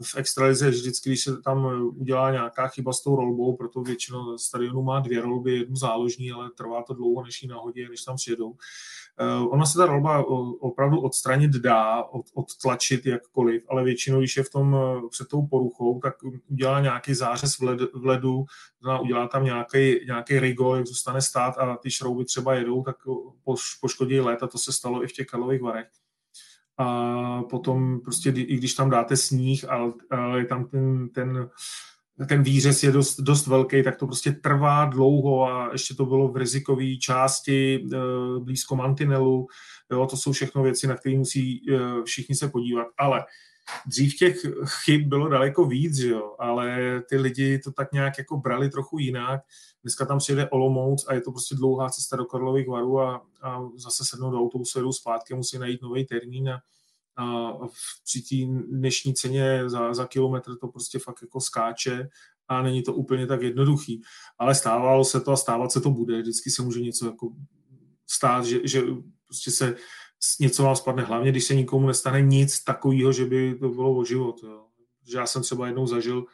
[0.03, 1.65] V extralize vždycky, když se tam
[1.97, 6.51] udělá nějaká chyba s tou rolbou, proto většinou stadionu má dvě rolby, jednu záložní, ale
[6.51, 8.55] trvá to dlouho, než ji nahodí, než tam přijedou.
[9.21, 10.25] Eh, ona se ta rolba
[10.61, 15.47] opravdu odstranit dá, od, odtlačit jakkoliv, ale většinou, když je v tom eh, před tou
[15.47, 16.15] poruchou, tak
[16.49, 18.45] udělá nějaký zářez v, led, v ledu,
[19.03, 22.97] udělá tam nějaký, nějaký rigol, jak zůstane stát a ty šrouby třeba jedou, tak
[23.81, 25.89] poškodí let a to se stalo i v těch kalových varech.
[26.79, 31.49] A potom prostě, i když tam dáte sníh, ale, ale je tam ten, ten
[32.29, 36.29] ten výřez je dost, dost velký, tak to prostě trvá dlouho a ještě to bylo
[36.29, 37.99] v rizikové části e,
[38.41, 39.47] blízko mantinelu.
[39.93, 42.87] Jo, to jsou všechno věci, na které musí e, všichni se podívat.
[42.99, 43.25] Ale
[43.87, 44.37] dřív těch
[44.85, 49.41] chyb bylo daleko víc, jo, ale ty lidi to tak nějak jako brali trochu jinak.
[49.83, 53.61] Dneska tam přijede Olomouc a je to prostě dlouhá cesta do Karlových varů a, a
[53.77, 56.61] zase sednou do autobusu, jedou zpátky, musí najít nový termín a,
[57.17, 57.51] a
[58.05, 62.09] při té dnešní ceně za, za kilometr to prostě fakt jako skáče
[62.49, 64.03] a není to úplně tak jednoduchý.
[64.39, 66.23] Ale stávalo se to a stávat se to bude.
[66.23, 67.33] Vždycky se může něco jako
[68.07, 68.83] stát, že, že
[69.27, 69.77] prostě se
[70.41, 74.05] něco vám spadne, hlavně když se nikomu nestane nic takového, že by to bylo o
[74.05, 74.41] život.
[74.43, 74.65] Jo.
[75.11, 76.25] Že já jsem třeba jednou zažil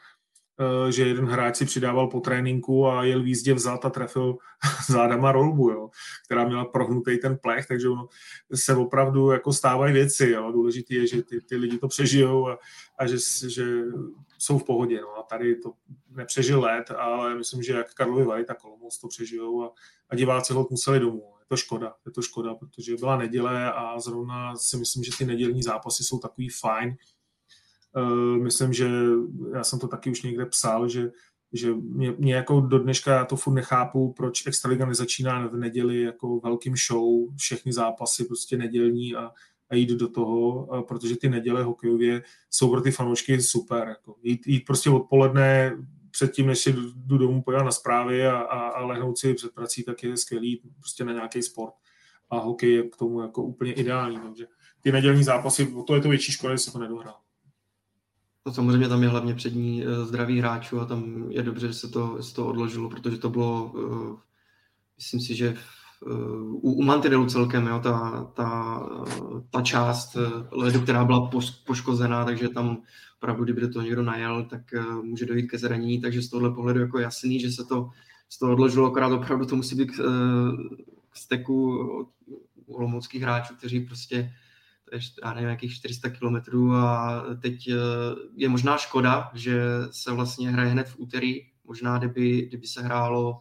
[0.61, 4.37] Eh, že jeden hráč si přidával po tréninku a jel v jízdě vzat a trefil
[4.89, 5.89] zádama rolbu, jo,
[6.25, 8.07] která měla prohnutý ten plech, takže ono
[8.53, 10.29] se opravdu jako stávají věci.
[10.29, 10.51] Jo.
[10.51, 12.59] Důležité je, že ty, ty lidi to přežijou a,
[12.97, 13.83] a že, že
[14.37, 15.01] jsou v pohodě.
[15.01, 15.17] No.
[15.17, 15.73] A tady to
[16.09, 19.73] nepřežil let, ale myslím, že jak Karlovy Vary, tak Olomouc to přežijou a,
[20.09, 21.30] a diváci ho museli domů.
[21.51, 25.63] To škoda, je to škoda, protože byla neděle a zrovna si myslím, že ty nedělní
[25.63, 26.97] zápasy jsou takový fajn,
[27.97, 28.89] Eh, myslím, že
[29.53, 31.11] já jsem to taky už někde psal, že,
[31.53, 36.01] že mě, mě jako do dneška já to furt nechápu, proč Extraliga nezačíná v neděli
[36.01, 39.31] jako velkým show, všechny zápasy prostě nedělní a,
[39.69, 43.87] a jít do toho, protože ty neděle hokejově jsou pro ty fanoušky super.
[43.87, 45.77] Jako jít, jít prostě odpoledne
[46.11, 49.83] předtím, než si jdu domů podívat na zprávy a, a, a lehnout si před prací,
[49.83, 51.73] tak je skvělý prostě na nějaký sport.
[52.29, 54.19] A hokej je k tomu jako úplně ideální.
[54.19, 54.47] Takže
[54.81, 57.15] ty nedělní zápasy, to je to větší škoda, že se to nedohrál.
[58.43, 61.87] To samozřejmě tam je hlavně přední eh, zdraví hráčů a tam je dobře, že se
[61.89, 64.19] to, se to odložilo, protože to bylo, uh,
[64.97, 65.57] myslím si, že
[66.01, 68.79] uh, u, u Mantinelu celkem, jo, ta, ta,
[69.49, 70.17] ta část
[70.51, 71.29] ledu, která byla
[71.65, 72.81] poškozená, takže tam
[73.21, 76.53] opravdu, kdyby do toho někdo najel, tak uh, může dojít ke zranění, takže z tohohle
[76.53, 77.89] pohledu jako jasný, že se to,
[78.29, 80.05] se to odložilo, akorát opravdu to musí být uh,
[81.09, 81.77] k steku
[82.67, 84.33] olomouckých hráčů, kteří prostě
[85.23, 86.73] já nevím, jakých 400 kilometrů.
[86.73, 87.75] A teď eh,
[88.35, 93.39] je možná škoda, že se vlastně hraje hned v úterý, možná kdyby, kdyby se hrálo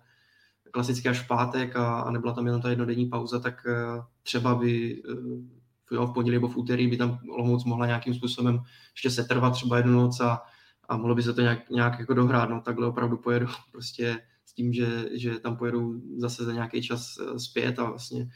[0.71, 4.55] klasicky až v pátek a, a nebyla tam jenom ta jednodenní pauza, tak eh, třeba
[4.55, 5.60] by eh,
[5.92, 8.61] jo, v pondělí nebo v úterý by tam Olomouc mohla nějakým způsobem
[8.94, 10.42] ještě setrvat třeba jednu noc a,
[10.88, 12.50] a mohlo by se to nějak, nějak jako dohrát.
[12.50, 17.18] No takhle opravdu pojedu prostě s tím, že, že tam pojedu zase za nějaký čas
[17.37, 18.29] zpět a vlastně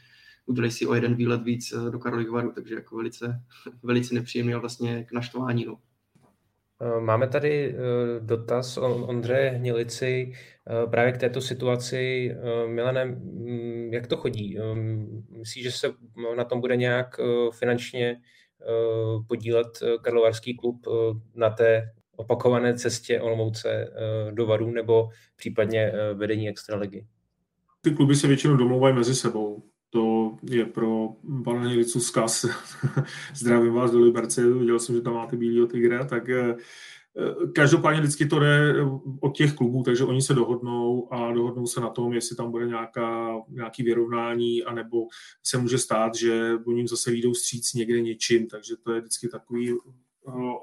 [0.45, 3.41] udělej si o jeden výlet víc eh, do Karlových varů, takže jako velice,
[3.83, 5.65] velice nepříjemný a vlastně k naštvání.
[5.65, 5.77] No.
[6.81, 7.75] Eh, máme tady eh,
[8.19, 10.33] dotaz o Ondřeje Hnilici
[10.89, 12.31] právě k této situaci.
[12.67, 14.57] Milane, mm, jak to chodí?
[15.29, 15.93] Myslíš, že se
[16.37, 17.19] na tom bude nějak
[17.59, 18.21] finančně
[19.27, 19.67] podílet
[20.01, 20.87] Karlovarský klub
[21.35, 23.93] na té opakované cestě Olomouce
[24.31, 27.05] do Varů nebo případně vedení Extraligy?
[27.81, 29.63] Ty kluby se většinou domlouvají mezi sebou
[29.95, 31.07] to je pro
[31.43, 32.45] pana Hilicu zkaz.
[33.35, 36.55] Zdravím vás do Liberce, viděl jsem, že tam máte bílého tygra, tak eh,
[37.55, 38.75] každopádně vždycky to jde
[39.19, 42.67] od těch klubů, takže oni se dohodnou a dohodnou se na tom, jestli tam bude
[42.67, 45.07] nějaká, nějaký vyrovnání, anebo
[45.43, 49.73] se může stát, že oni zase výjdou stříc někde něčím, takže to je vždycky takový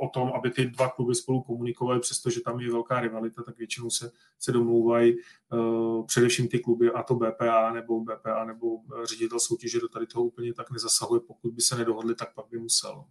[0.01, 3.91] o tom, aby ty dva kluby spolu komunikovaly, přestože tam je velká rivalita, tak většinou
[3.91, 5.17] se, se domlouvají
[5.53, 8.67] uh, především ty kluby, a to BPA nebo BPA nebo
[9.05, 12.59] ředitel soutěže do tady toho úplně tak nezasahuje, pokud by se nedohodli, tak pak by
[12.59, 13.05] musel.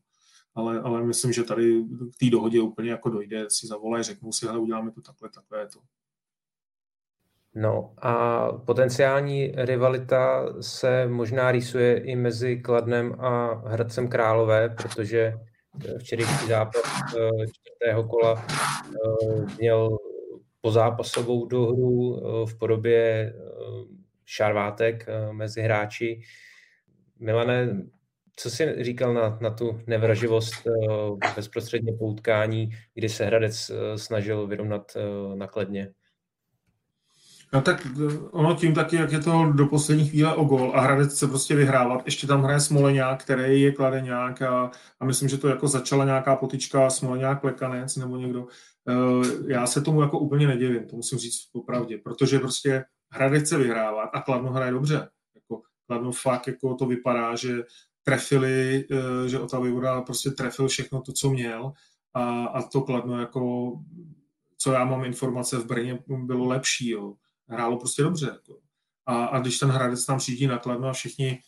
[0.56, 1.84] Ale, ale myslím, že tady
[2.16, 5.60] k té dohodě úplně jako dojde, si zavolají, řeknou si, ale uděláme to takhle, takhle
[5.60, 5.80] je to.
[7.56, 15.34] No a potenciální rivalita se možná rýsuje i mezi Kladnem a Hradcem Králové, protože
[16.00, 16.84] včerejší zápas
[17.18, 19.98] eh, čtvrtého kola eh, měl
[20.62, 23.34] pozápasovou dohru eh, v podobě
[24.26, 26.22] šarvátek mezi hráči.
[27.20, 27.84] Milane,
[28.36, 30.54] co jsi říkal na, na tu nevraživost
[31.36, 34.98] bezprostředně po utkání, kdy se Hradec snažil vyrovnat
[35.36, 35.94] nakladně?
[37.54, 40.82] No tak eh, ono tím taky, jak je to do poslední chvíle o gol a
[40.82, 42.02] Hradec se prostě vyhrávat.
[42.06, 46.36] Ještě tam hraje Smoleňák, který je Kladeňák a, a myslím, že to jako začala nějaká
[46.36, 48.48] potička Smoleňák Plekanec nebo někdo.
[48.89, 53.58] Eh, já se tomu jako úplně nedivím, to musím říct popravdě, protože prostě Hradec se
[53.58, 55.10] vyhrávat a Kladno hraje dobře.
[55.36, 57.63] Jako Kladno fakt jako to vypadá, že
[58.04, 61.74] trefili, eh, že Otavy Voda prostě trefil všechno to, co měl
[62.14, 63.72] a, a to Kladno jako
[64.58, 66.90] co já mám informace v Brně, bylo lepší.
[66.90, 67.14] Jo
[67.52, 68.26] hrálo prostě dobře.
[68.26, 68.60] Jako.
[69.06, 71.40] A, a když ten Hradec tam přijde na Kladno a všichni,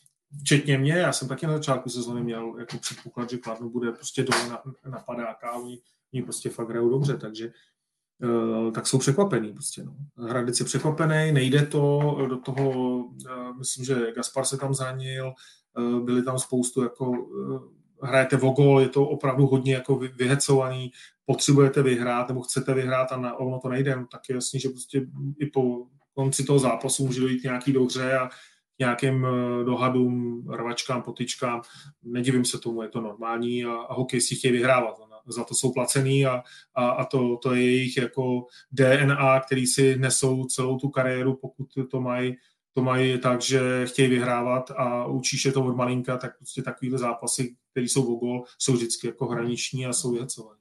[0.42, 4.24] včetně mě, já jsem taky na začátku sezóny měl jako předpoklad, že Kladno bude prostě
[4.24, 4.62] dole na,
[4.92, 5.80] na padáka a oni,
[6.14, 7.52] oni prostě fakt hrajou dobře, takže
[8.24, 9.84] uh, tak jsou překvapený prostě.
[9.84, 9.96] No.
[10.18, 15.34] Hradec je překvapený, nejde to do toho, uh, myslím, že Gaspar se tam zranil,
[15.78, 17.28] uh, byli tam spoustu jako
[18.02, 20.92] hrajete v gol, je to opravdu hodně jako vyhecovaný,
[21.26, 24.70] potřebujete vyhrát nebo chcete vyhrát a na, ono to nejde, no, tak je jasný, že
[24.70, 25.08] prostě
[25.40, 28.30] i po konci toho zápasu může dojít nějaký dohře a
[28.80, 31.62] nějakým eh, dohadům, rvačkám, potičkám.
[32.04, 34.96] Nedivím se tomu, je to normální a, a hokejisti chtějí vyhrávat.
[35.28, 36.44] Za to jsou placený a,
[36.76, 41.68] a, a to, to je jejich jako DNA, který si nesou celou tu kariéru, pokud
[41.92, 42.36] to mají
[42.74, 47.00] to mají tak, že chtějí vyhrávat a učíš je to od malinka, tak prostě takovýhle
[47.00, 50.60] zápasy, které jsou v gol, jsou vždycky jako hraniční a jsou vyhecované.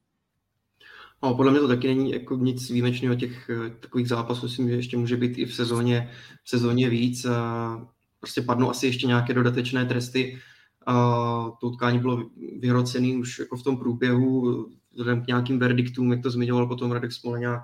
[1.22, 4.75] No, podle mě to taky není jako nic výjimečného těch eh, takových zápasů, myslím, že
[4.75, 6.11] ještě může být i v sezóně,
[6.44, 7.25] v sezóně víc.
[7.25, 7.88] A
[8.20, 10.38] prostě padnou asi ještě nějaké dodatečné tresty.
[10.87, 10.94] A
[11.61, 16.31] to utkání bylo vyhrocené už jako v tom průběhu, vzhledem k nějakým verdiktům, jak to
[16.31, 17.62] zmiňoval potom Radek Smoleňák,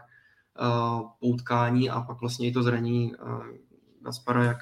[1.21, 3.13] po utkání a pak vlastně i to zranění
[4.09, 4.59] Gaspara, jak,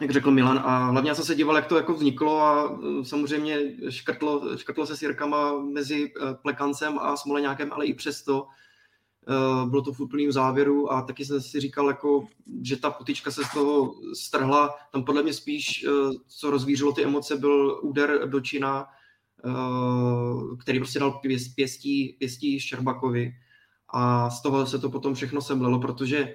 [0.00, 0.58] jak řekl Milan.
[0.58, 4.86] A hlavně já jsem se díval, jak to jako vzniklo a e, samozřejmě škrtlo, škrtlo
[4.86, 10.00] se s Jirkama mezi e, Plekancem a Smoleňákem, ale i přesto e, bylo to v
[10.00, 12.26] úplným závěru a taky jsem si říkal, jako,
[12.62, 14.74] že ta potička se z toho strhla.
[14.92, 15.86] Tam podle mě spíš,
[16.26, 18.86] co rozvířilo ty emoce, byl úder do Čína,
[20.60, 21.20] který prostě dal
[21.54, 23.32] pěstí, pěstí Šerbakovi
[23.94, 26.34] a z toho se to potom všechno semlelo, protože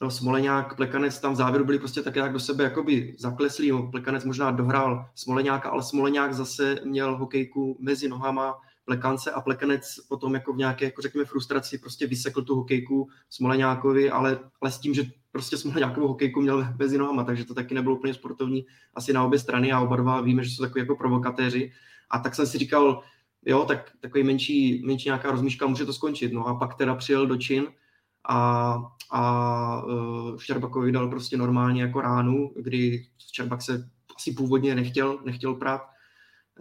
[0.00, 3.72] no, Smoleňák, Plekanec tam v závěru byli prostě tak jak do sebe jakoby zakleslí.
[3.90, 10.34] Plekanec možná dohrál Smoleňáka, ale Smoleňák zase měl hokejku mezi nohama Plekance a Plekanec potom
[10.34, 14.94] jako v nějaké, jako řekněme, frustraci prostě vysekl tu hokejku Smoleňákovi, ale, ale s tím,
[14.94, 19.24] že prostě Smoleňákovou hokejku měl mezi nohama, takže to taky nebylo úplně sportovní asi na
[19.24, 21.72] obě strany a oba dva víme, že jsou takový jako provokatéři.
[22.10, 23.02] A tak jsem si říkal,
[23.46, 26.32] jo, tak takový menší, menší nějaká rozmíška může to skončit.
[26.32, 27.66] No a pak teda přijel do Čin
[28.28, 28.76] a,
[29.10, 35.54] a uh, Štěrbakovi dal prostě normálně jako ránu, kdy Štěrbak se asi původně nechtěl, nechtěl
[35.54, 35.82] prát,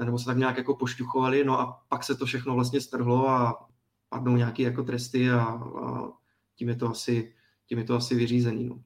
[0.06, 3.68] nebo se tak nějak jako pošťuchovali, no a pak se to všechno vlastně strhlo a
[4.10, 6.12] padnou nějaké jako tresty a, a
[6.56, 7.34] tím je to asi,
[7.66, 8.70] tím je to asi vyřízený.
[8.70, 8.84] No.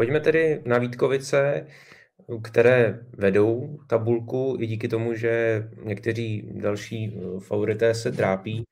[0.00, 1.66] Pojďme tedy na Vítkovice,
[2.42, 8.64] které vedou tabulku i díky tomu, že někteří další eh, favorité se trápí.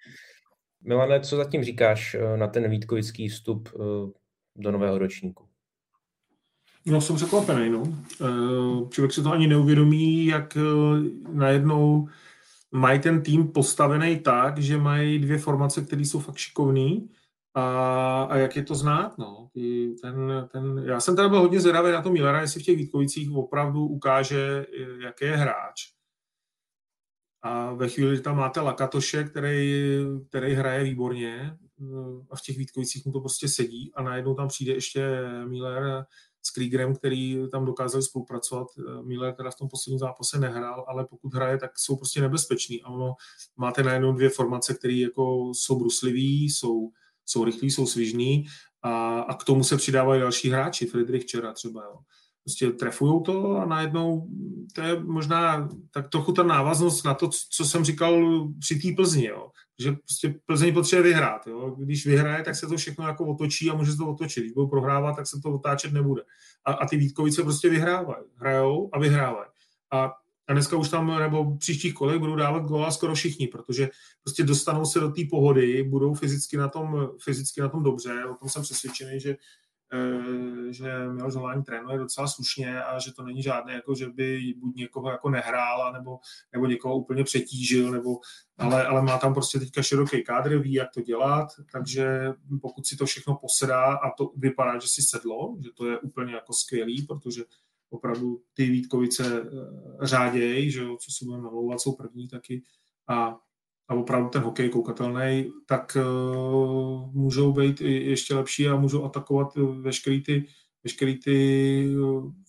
[0.84, 3.78] Milane, co zatím říkáš eh, na ten Vítkovický vstup eh,
[4.56, 5.44] do nového ročníku?
[6.86, 7.82] No, jsem překvapený, no.
[8.90, 10.58] Člověk si to ani neuvědomí, jak
[11.32, 12.08] najednou
[12.72, 17.08] mají ten tým postavený tak, že mají dvě formace, které jsou fakt šikovný
[17.54, 19.50] a, a jak je to znát, no.
[19.54, 22.76] I ten, ten, já jsem teda byl hodně zvědavý na to Millera, jestli v těch
[22.76, 24.66] Vítkovicích opravdu ukáže,
[25.02, 25.80] jaký je hráč.
[27.42, 31.58] A ve chvíli, kdy tam máte Lakatoše, který, který hraje výborně
[32.30, 36.04] a v těch Vítkovicích mu to prostě sedí a najednou tam přijde ještě Miller
[36.42, 38.66] s Kriegerem, který tam dokázali spolupracovat.
[39.02, 42.82] Miller teda v tom posledním zápase nehrál, ale pokud hraje, tak jsou prostě nebezpeční.
[42.82, 43.14] A ono
[43.56, 46.90] máte najednou dvě formace, které jako jsou bruslivý, jsou,
[47.30, 48.46] jsou rychlí, jsou svižní
[48.82, 51.84] a, a k tomu se přidávají další hráči, Friedrich Čera třeba.
[51.84, 51.98] Jo
[52.48, 54.28] prostě trefují to a najednou
[54.72, 59.26] to je možná tak trochu ta návaznost na to, co jsem říkal při té Plzni,
[59.26, 59.50] jo.
[59.78, 61.46] že prostě Plzeň potřebuje vyhrát.
[61.46, 61.76] Jo.
[61.78, 64.40] Když vyhraje, tak se to všechno jako otočí a může se to otočit.
[64.40, 66.22] Když budou prohrávat, tak se to otáčet nebude.
[66.64, 68.24] A, a ty Vítkovice prostě vyhrávají.
[68.36, 69.48] Hrajou a vyhrávají.
[69.92, 70.12] A,
[70.48, 73.88] a dneska už tam, nebo příštích kolech budou dávat góla skoro všichni, protože
[74.22, 78.24] prostě dostanou se do té pohody, budou fyzicky na, tom, fyzicky na tom dobře.
[78.24, 79.36] O tom jsem přesvědčený, že
[79.92, 84.54] Eh, že Miloš Holání trénuje docela slušně a že to není žádné, jako že by
[84.56, 86.18] buď někoho jako nehrál, nebo,
[86.52, 88.20] nebo někoho úplně přetížil, nebo,
[88.58, 92.32] ale, ale má tam prostě teďka široký kádr, ví, jak to dělat, takže
[92.62, 96.34] pokud si to všechno posedá a to vypadá, že si sedlo, že to je úplně
[96.34, 97.44] jako skvělý, protože
[97.90, 102.62] opravdu ty Vítkovice eh, řádějí, že jo, co si budeme namlouvat, jsou první taky
[103.08, 103.38] a
[103.88, 110.22] a opravdu ten hokej koukatelný, tak uh, můžou být ještě lepší a můžou atakovat veškerý
[110.22, 110.46] ty,
[110.84, 111.88] veškerý ty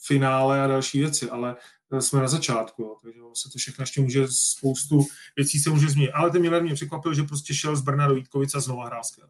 [0.07, 1.55] finále a další věci, ale
[1.99, 6.11] jsme na začátku, jo, takže se to všechno ještě může, spoustu věcí se může změnit.
[6.11, 9.03] Ale ten Miller mě překvapil, že prostě šel z Brna do Vítkovice a znova hrál
[9.03, 9.29] skvěle.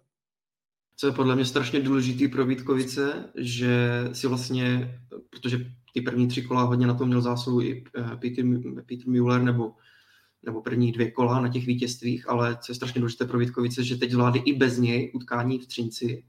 [0.95, 6.41] Co je podle mě strašně důležitý pro Vítkovice, že si vlastně, protože ty první tři
[6.41, 8.45] kola hodně na tom měl zásluhu i eh, Peter,
[8.85, 9.73] Peter Müller nebo
[10.43, 13.95] nebo první dvě kola na těch vítězstvích, ale co je strašně důležité pro Vítkovice, že
[13.95, 16.23] teď zvládli i bez něj utkání v Třinci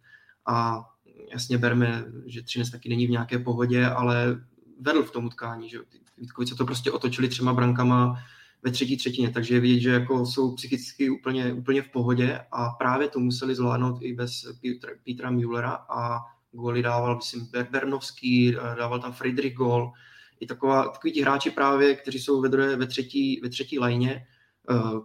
[0.46, 0.84] a
[1.32, 4.40] jasně berme, že Třinec taky není v nějaké pohodě, ale
[4.80, 5.78] vedl v tom utkání, že
[6.18, 8.18] Vítkovice to prostě otočili třema brankama
[8.62, 12.68] ve třetí třetině, takže je vidět, že jako jsou psychicky úplně, úplně v pohodě a
[12.68, 16.20] právě to museli zvládnout i bez Petra, Petra Müllera a
[16.52, 19.92] góly dával, myslím, Berbernovský, dával tam Friedrich gól,
[20.40, 24.26] i taková, takový ti hráči právě, kteří jsou ve, druhé, ve, třetí, ve třetí lajně,
[24.70, 25.00] uh,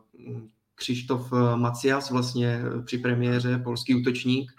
[0.75, 4.51] Křištof Macias vlastně eh, při premiéře, polský útočník,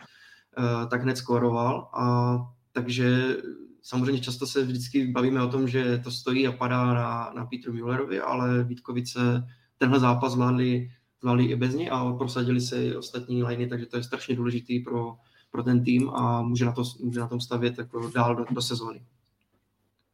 [0.90, 2.36] tak hned skoroval a
[2.72, 3.36] takže
[3.82, 7.72] samozřejmě často se vždycky bavíme o tom, že to stojí a padá na, na Petru
[7.72, 9.46] Müllerovi, ale Vítkovice
[9.78, 13.96] tenhle zápas zvládli, zvládli i bez něj a prosadili se i ostatní liny, takže to
[13.96, 15.16] je strašně důležitý pro,
[15.50, 18.62] pro ten tým a může na, to, může na tom stavět jako dál do, do
[18.62, 19.02] sezóny.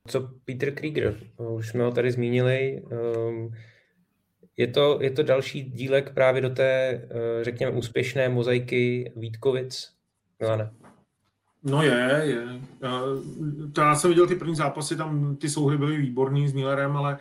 [0.08, 1.20] Co Peter Krieger?
[1.36, 2.82] Už jsme ho tady zmínili.
[2.90, 3.54] Ehm,
[4.56, 9.92] je to, je to další dílek právě do té, eh, řekněme, úspěšné mozaiky Vítkovic?
[10.40, 10.70] Milane.
[11.64, 12.60] No je, je.
[12.80, 13.02] Já,
[13.72, 17.18] to já jsem viděl ty první zápasy, tam ty souhry byly výborný s Millerem, ale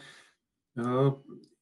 [0.78, 1.14] uh,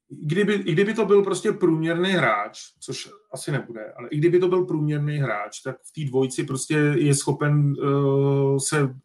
[0.10, 4.48] kdyby, i kdyby to byl prostě průměrný hráč, což asi nebude, ale i kdyby to
[4.48, 8.96] byl průměrný hráč, tak v té dvojici prostě je schopen uh, se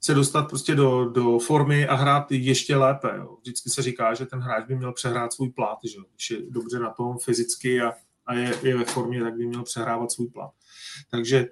[0.00, 3.10] se dostat prostě do, do formy a hrát ještě lépe.
[3.16, 3.36] Jo.
[3.40, 6.78] Vždycky se říká, že ten hráč by měl přehrát svůj plat, že když je dobře
[6.78, 7.92] na tom fyzicky a,
[8.26, 10.50] a je, je ve formě, tak by měl přehrávat svůj plat.
[11.10, 11.48] Takže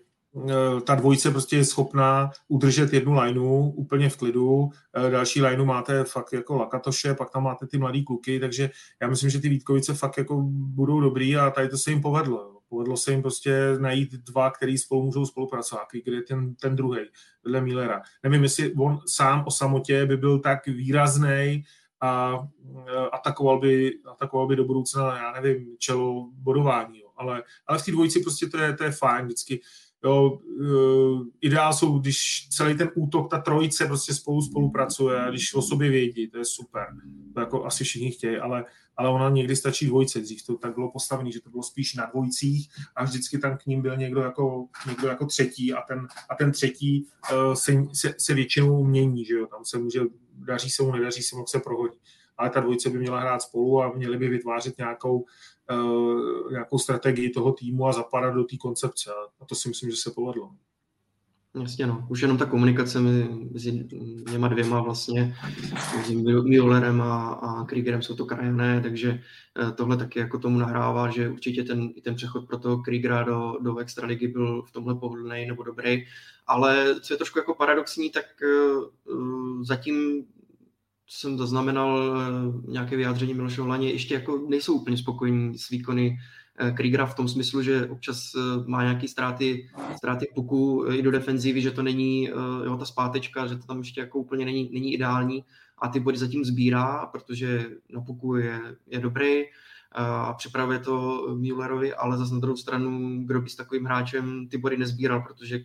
[0.84, 4.70] ta dvojice prostě je schopná udržet jednu lineu úplně v klidu,
[5.06, 8.70] e, další lineu máte fakt jako Lakatoše, pak tam máte ty mladý kluky, takže
[9.02, 12.52] já myslím, že ty Vítkovice fakt jako budou dobrý a tady to se jim povedlo.
[12.68, 17.00] Povedlo se jim prostě najít dva, který spolu můžou spolupracovat, který je ten, ten druhý,
[17.44, 18.02] vedle Millera.
[18.22, 21.64] Nevím, jestli on sám o samotě by byl tak výrazný
[22.00, 22.38] a
[22.86, 27.02] e, atakoval by, atakoval by do budoucna, já nevím, čelo bodování.
[27.16, 29.60] Ale, ale v té dvojici prostě to je, to je fajn, vždycky
[30.04, 35.62] Jo, uh, ideál jsou, když celý ten útok, ta trojice prostě spolu spolupracuje když o
[35.62, 36.86] sobě vědí, to je super.
[37.34, 38.64] To jako asi všichni chtějí, ale,
[38.96, 40.20] ale ona někdy stačí dvojice.
[40.20, 43.66] Dřív to tak bylo postavené, že to bylo spíš na dvojicích a vždycky tam k
[43.66, 48.14] ním byl někdo jako, někdo jako třetí a ten, a ten třetí uh, se, se,
[48.18, 50.00] se, většinou mění, že jo, tam se může,
[50.34, 51.98] daří se mu, nedaří se mu, se prohodí
[52.38, 55.24] ale ta dvojice by měla hrát spolu a měli by vytvářet nějakou,
[55.70, 59.10] uh, nějakou strategii toho týmu a zapadat do té koncepce.
[59.40, 60.50] A to si myslím, že se povedlo.
[61.62, 62.06] Jasně, no.
[62.10, 63.86] Už jenom ta komunikace mezi
[64.32, 65.36] něma dvěma vlastně,
[65.96, 69.20] mezi Müllerem a, a Kriegerem jsou to krajané, takže
[69.60, 73.56] eh, tohle taky jako tomu nahrává, že určitě ten, ten přechod pro toho Kriegera do,
[73.60, 76.04] do extraligy byl v tomhle pohodlný nebo dobrý,
[76.46, 78.24] ale co je trošku jako paradoxní, tak
[79.06, 80.24] uh, zatím
[81.08, 86.18] jsem zaznamenal eh, nějaké vyjádření Miloše Holaně, ještě jako nejsou úplně spokojení s výkony
[86.58, 91.10] eh, Kriegera v tom smyslu, že občas eh, má nějaké ztráty, ztráty puku i do
[91.10, 92.24] defenzívy, že to není
[92.64, 95.44] jo, ta zpátečka, že to tam ještě jako úplně není, není ideální.
[95.78, 99.42] A ty body zatím sbírá, protože na puku je, je dobrý
[99.92, 104.58] a připravuje to Müllerovi, ale zase na druhou stranu, kdo by s takovým hráčem ty
[104.58, 105.60] body nezbíral, protože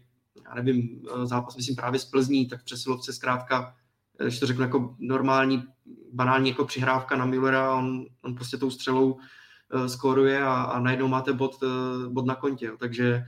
[0.45, 3.75] já nevím, zápas myslím právě z Plzní, tak v přesilovce zkrátka,
[4.21, 5.63] když to řeknu jako normální,
[6.13, 11.07] banální jako přihrávka na Müllera, on, on prostě tou střelou uh, skóruje a, a najednou
[11.07, 12.65] máte bod, uh, bod na kontě.
[12.65, 12.77] Jo.
[12.79, 13.23] Takže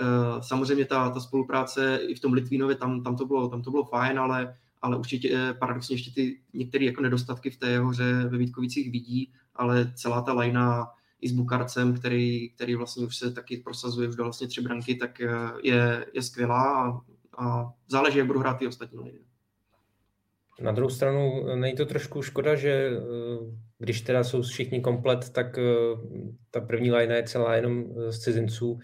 [0.00, 3.70] uh, samozřejmě ta, ta spolupráce i v tom Litvínově, tam, tam, to, bylo, tam to
[3.70, 8.28] bylo fajn, ale, ale určitě paradoxně ještě ty některé jako nedostatky v té jeho hře
[8.28, 10.86] ve Vítkovicích vidí, ale celá ta lajna
[11.20, 14.94] i s Bukarcem, který, který vlastně už se taky prosazuje, už do vlastně tři branky,
[14.94, 15.18] tak
[15.62, 17.00] je, je skvělá a,
[17.44, 19.27] a záleží, jak budou hrát ty ostatní lidi.
[20.60, 23.00] Na druhou stranu není to trošku škoda, že eh,
[23.78, 25.62] když teda jsou všichni komplet, tak eh,
[26.50, 28.78] ta první line je celá jenom z cizinců.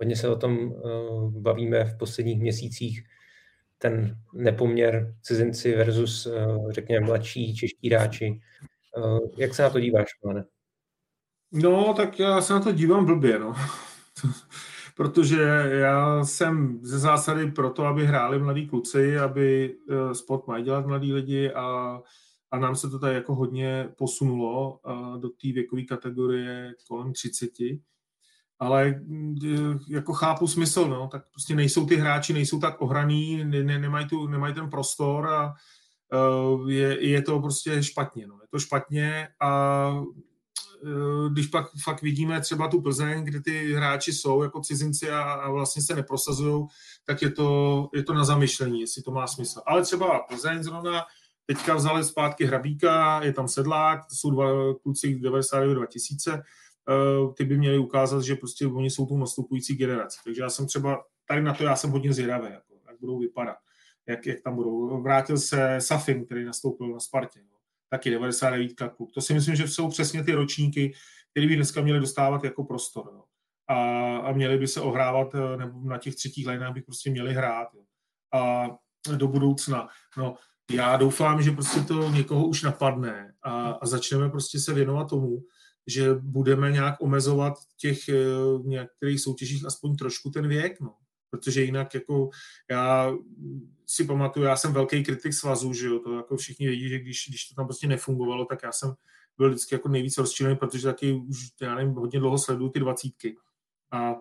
[0.00, 0.74] Hodně se o tom
[1.28, 3.04] bavíme v posledních měsících.
[3.78, 6.28] Ten nepoměr cizinci versus,
[6.70, 8.40] řekněme, mladší čeští hráči.
[9.38, 10.44] Jak se na to díváš, pane?
[11.52, 13.54] No, tak já se na to dívám blbě, no.
[14.94, 20.86] Protože já jsem ze zásady proto, aby hráli mladí kluci, aby eh, sport mají dělat
[20.86, 22.00] mladí lidi a,
[22.50, 27.50] a nám se to tady jako hodně posunulo eh, do té věkové kategorie kolem 30.
[28.58, 29.00] Ale
[29.44, 33.78] eh, jako chápu smysl, no, tak prostě nejsou ty hráči, nejsou tak ohraný, ne, ne,
[33.78, 35.54] nemají, tu, nemají ten prostor a
[36.68, 38.26] je, je to prostě špatně.
[38.26, 38.34] No.
[38.34, 39.90] Je to špatně a
[41.32, 45.50] když pak fakt vidíme třeba tu Plzeň, kde ty hráči jsou jako cizinci a, a
[45.50, 46.66] vlastně se neprosazují,
[47.04, 49.60] tak je to, je to na zamyšlení, jestli to má smysl.
[49.66, 51.04] Ale třeba Plzeň zrovna
[51.46, 57.44] teďka vzali zpátky Hrabíka, je tam Sedlák, to jsou dva kluci 99 2000, uh, ty
[57.44, 60.18] by měli ukázat, že prostě oni jsou tu nastupující generaci.
[60.24, 63.56] Takže já jsem třeba, tady na to já jsem hodně zvědavý, jako, jak budou vypadat,
[64.06, 65.02] jak, jak tam budou.
[65.02, 67.40] Vrátil se Safin, který nastoupil na Spartě.
[67.50, 67.53] No
[67.94, 69.12] taky 99 klub.
[69.14, 70.92] To si myslím, že jsou přesně ty ročníky,
[71.30, 73.10] které by dneska měly dostávat jako prostor.
[73.12, 73.22] Jo.
[73.68, 77.34] A, a měli by se ohrávat, eh, nebo na těch třetích lineách by prostě měli
[77.34, 77.68] hrát.
[77.74, 77.82] Jo.
[78.40, 78.66] A
[79.16, 79.88] do budoucna.
[80.16, 80.34] No,
[80.70, 85.42] já doufám, že prostě to někoho už napadne a, a začneme prostě se věnovat tomu,
[85.86, 88.14] že budeme nějak omezovat těch eh,
[88.64, 90.94] některých soutěžích aspoň trošku ten věk, no.
[91.30, 92.30] Protože jinak jako
[92.70, 93.12] já
[93.86, 97.28] si pamatuju, já jsem velký kritik svazu, že jo, to jako všichni vědí, že když,
[97.28, 98.94] když to tam prostě nefungovalo, tak já jsem
[99.38, 103.36] byl vždycky jako nejvíc rozčilený, protože taky už, já nevím, hodně dlouho sleduju ty dvacítky.
[103.90, 104.16] A,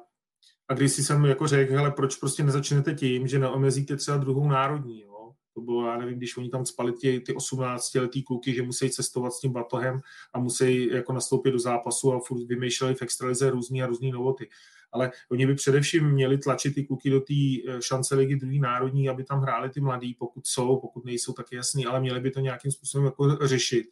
[0.67, 4.47] a když si jsem jako řekl, hele, proč prostě nezačnete tím, že neomezíte třeba druhou
[4.47, 5.33] národní, jo?
[5.53, 8.89] To bylo, já nevím, když oni tam spali ty, ty 18 letý kluky, že musí
[8.89, 10.01] cestovat s tím batohem
[10.33, 14.49] a musí jako nastoupit do zápasu a furt vymýšleli v extralize různý a různý novoty
[14.93, 19.09] ale oni by především měli tlačit ty kluky do té eh, šance ligy druhý národní,
[19.09, 22.39] aby tam hráli ty mladí, pokud jsou, pokud nejsou, tak jasný, ale měli by to
[22.39, 23.85] nějakým způsobem jako řešit.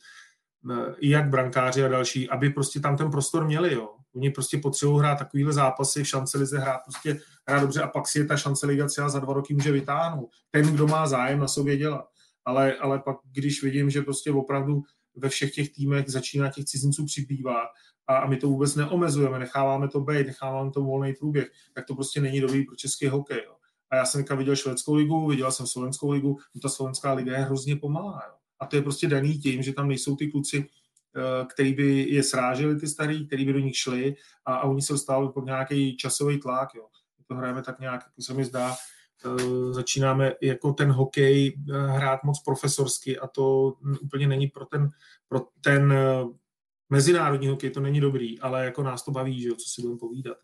[0.72, 3.90] Eh, I jak brankáři a další, aby prostě tam ten prostor měli, jo.
[4.16, 8.08] Oni prostě potřebují hrát takovýhle zápasy, v šance lize hrát prostě hrát dobře a pak
[8.08, 10.30] si je ta šance liga třeba za dva roky může vytáhnout.
[10.52, 12.06] Ten, kdo má zájem na sobě dělat.
[12.46, 14.82] Ale, ale pak, když vidím, že prostě opravdu
[15.16, 17.68] ve všech těch týmech začíná těch cizinců přibývat
[18.12, 21.96] a, a my to vůbec neomezujeme, necháváme to být, necháváme to volný průběh, tak to
[21.96, 23.42] prostě není dobrý pro český hokej.
[23.46, 23.56] Jo.
[23.90, 27.44] A já jsem viděl švédskou ligu, viděl jsem slovenskou ligu, no ta slovenská liga je
[27.44, 28.22] hrozně pomalá.
[28.28, 28.34] Jo.
[28.60, 30.70] A to je prostě daný tím, že tam nejsou ty kluci,
[31.16, 34.82] eh, který by je sráželi ty starý, který by do nich šli a, a oni
[34.82, 36.70] se dostávali pod nějaký časový tlak.
[36.76, 36.88] Jo.
[37.20, 38.76] My to hrajeme tak nějak, jako se mi zdá,
[39.26, 44.90] eh, začínáme jako ten hokej eh, hrát moc profesorsky a to úplně není pro ten,
[45.28, 45.94] pro ten
[46.92, 50.00] mezinárodní hokej to není dobrý, ale jako nás to baví, že jo, co si budeme
[50.00, 50.38] povídat.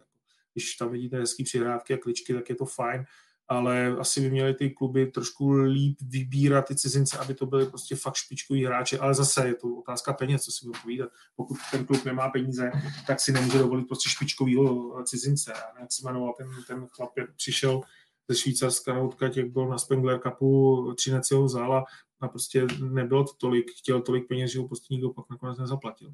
[0.53, 3.05] Když tam vidíte hezký přihrávky a kličky, tak je to fajn,
[3.47, 7.95] ale asi by měly ty kluby trošku líp vybírat ty cizince, aby to byly prostě
[7.95, 11.09] fakt špičkoví hráči, ale zase je to otázka peněz, co si budeme povídat.
[11.35, 12.71] Pokud ten klub nemá peníze,
[13.07, 15.53] tak si nemůže dovolit prostě špičkovýho cizince.
[15.53, 17.81] A jak se jmenoval ten, ten chlap, jak přišel
[18.27, 21.85] ze Švýcarska odkud jak byl na Spengler Cupu, Třinec jeho zála
[22.19, 26.13] a prostě nebylo to tolik, chtěl tolik peněz, že ho prostě nikdo pak nakonec nezaplatil.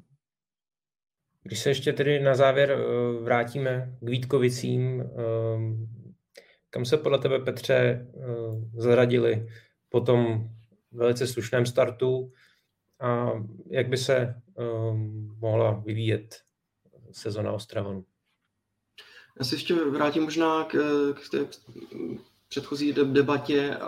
[1.46, 5.06] Když se ještě tedy na závěr eh, vrátíme k Vítkovicím, eh,
[6.70, 8.06] kam se podle tebe, Petře, eh,
[8.74, 9.48] zaradili
[9.88, 10.48] po tom
[10.92, 12.32] velice slušném startu
[13.00, 13.30] a
[13.70, 14.34] jak by se
[15.38, 16.40] mohla vyvíjet
[17.12, 18.04] sezona Ostravanu?
[19.38, 20.72] Já se ještě vrátím možná k,
[21.14, 21.38] k té
[22.54, 23.78] předchozí debatě.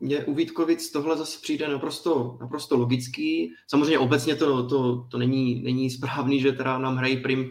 [0.00, 3.52] Mně u Vítkovic tohle zase přijde naprosto, naprosto logický.
[3.66, 7.50] Samozřejmě obecně to, to, to není, není správný, že teda nám hrají prim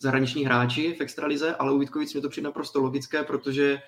[0.00, 3.78] zahraniční hráči v extralize, ale u Vítkovic mi to přijde naprosto logické, protože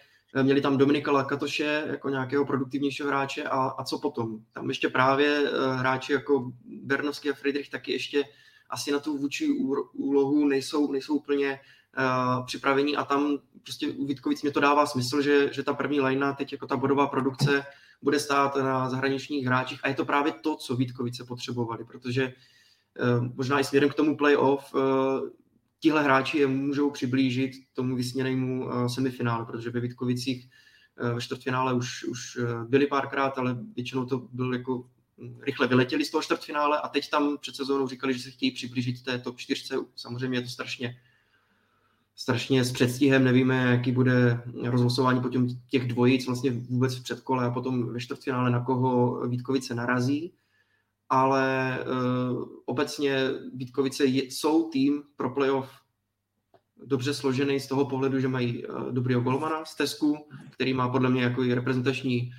[0.43, 4.39] Měli tam Dominika Lakatoše jako nějakého produktivnějšího hráče a, a co potom?
[4.53, 6.53] Tam ještě právě hráči jako
[6.83, 8.25] Bernovský a Friedrich taky ještě
[8.71, 9.49] asi na tu vůči
[9.93, 11.61] úlohu nejsou, nejsou úplně
[11.99, 16.01] uh, připravení a tam prostě u Vítkovic mě to dává smysl, že, že ta první
[16.01, 17.65] lajna, teď jako ta bodová produkce,
[18.03, 22.33] bude stát na zahraničních hráčích a je to právě to, co Vítkovice potřebovali, protože
[23.19, 24.81] uh, možná i směrem k tomu playoff uh,
[25.81, 30.49] tihle hráči je můžou přiblížit tomu vysněnému uh, semifinále, protože ve Vítkovicích
[31.15, 34.91] ve čtvrtfinále už, už byli párkrát, ale většinou to byl jako
[35.41, 39.03] rychle vyletěli z toho čtvrtfinále a teď tam před sezónou říkali, že se chtějí přiblížit
[39.03, 39.75] té top 4.
[39.97, 41.01] Samozřejmě je to strašně
[42.19, 47.51] strašně s předstihem, nevíme, jaký bude rozlosování potom těch dvojic vlastně vůbec v předkole a
[47.51, 50.35] potom ve čtvrtfinále na koho Vítkovice narazí,
[51.09, 55.71] ale uh, obecně Vítkovice je, jsou tým pro playoff
[56.87, 60.17] dobře složený z toho pohledu, že mají uh, dobrýho golmana z Tesku,
[60.51, 62.31] který má podle mě jako i reprezentační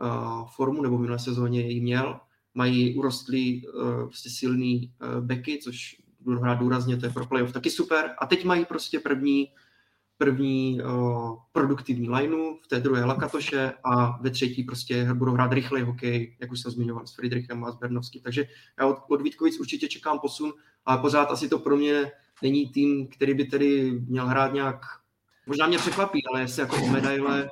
[0.00, 2.20] uh, formu, nebo v minulé sezóně ji měl,
[2.54, 7.52] mají urostlý uh, prostě silný uh, beky, což budou hrát důrazně, to je pro playoff
[7.52, 8.14] taky super.
[8.18, 9.48] A teď mají prostě první,
[10.18, 15.82] první uh, produktivní lineu, v té druhé Lakatoše a ve třetí prostě budou hrát rychlej
[15.82, 18.22] hokej, jak už jsem zmiňoval, s Friedrichem a s Bernovským.
[18.22, 18.48] Takže
[18.78, 20.52] já od, od Vítkovic určitě čekám posun,
[20.84, 22.12] ale pořád asi to pro mě
[22.42, 24.80] není tým, který by tedy měl hrát nějak,
[25.46, 27.48] možná mě překvapí, ale jestli jako o medaile,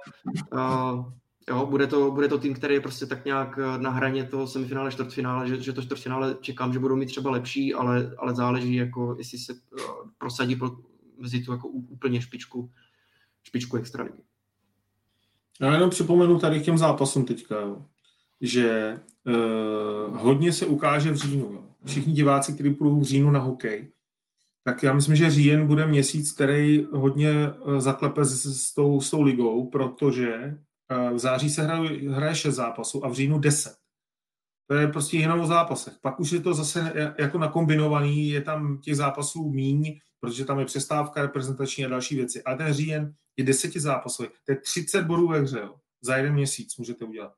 [0.52, 1.12] uh,
[1.50, 4.46] Jo, bude to, bude to tým, který je prostě tak nějak eh, na hraně toho
[4.46, 8.74] semifinále, čtvrtfinále, že, že to čtvrtfinále čekám, že budou mít třeba lepší, ale, ale záleží,
[8.74, 9.80] jako jestli se uh,
[10.18, 10.70] prosadí pro,
[11.18, 12.70] mezi tu jako úplně špičku,
[13.42, 14.22] špičku extraligy.
[15.60, 17.84] Já jenom připomenu tady k těm zápasům teďka, jo,
[18.40, 21.52] že uh, hodně se ukáže v říjnu.
[21.52, 21.64] Jo.
[21.84, 23.92] Všichni diváci, kteří půjdou v říjnu na hokej,
[24.64, 27.32] tak já myslím, že říjen bude měsíc, který hodně
[27.78, 30.65] zaklepe s, s, tou, s tou ligou, protože Eh,
[31.12, 33.76] v září se hraje, hraje 6 zápasů a v říjnu 10.
[34.68, 35.94] To je prostě jenom o zápasech.
[36.02, 40.64] Pak už je to zase jako nakombinovaný, je tam těch zápasů míň, protože tam je
[40.64, 42.42] přestávka reprezentační a další věci.
[42.42, 44.28] Ale ten říjen je deseti zápasový.
[44.46, 45.58] To je 30 bodů ve hře.
[45.58, 45.74] Jo.
[46.02, 47.32] Za jeden měsíc můžete udělat.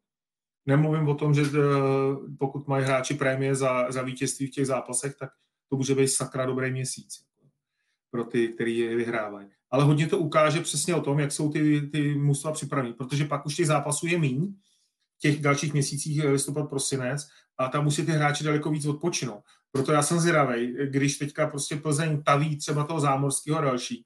[0.67, 1.55] Nemluvím o tom, že eh,
[2.39, 5.31] pokud mají hráči prémie za, za vítězství v těch zápasech, tak
[5.71, 7.28] to může být sakra dobrý měsíc
[8.11, 11.81] pro ty, kteří je vyhrávají ale hodně to ukáže přesně o tom, jak jsou ty,
[11.81, 14.55] ty mužstva připraveny, protože pak už těch zápasů je míň,
[15.21, 17.29] těch dalších měsících eh, listopad, prosinec,
[17.59, 19.43] a tam musí ty hráči daleko víc odpočinout.
[19.73, 24.05] Proto já jsem zvědavý, když teďka prostě Plzeň taví třeba toho zámorského další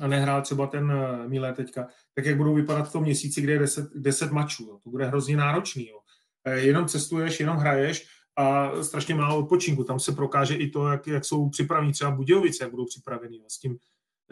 [0.00, 3.52] a nehrál třeba ten uh, Milé teďka, tak jak budou vypadat v tom měsíci, kde
[3.52, 4.64] je 10, 10 mačů.
[4.64, 4.78] Jo.
[4.84, 5.88] To bude hrozně náročný.
[5.88, 5.98] Jo.
[6.44, 9.84] E, jenom cestuješ, jenom hraješ a strašně málo odpočinku.
[9.84, 13.58] Tam se prokáže i to, jak, jak jsou připraveni třeba Budějovice, jak budou připraveni s
[13.58, 13.78] tím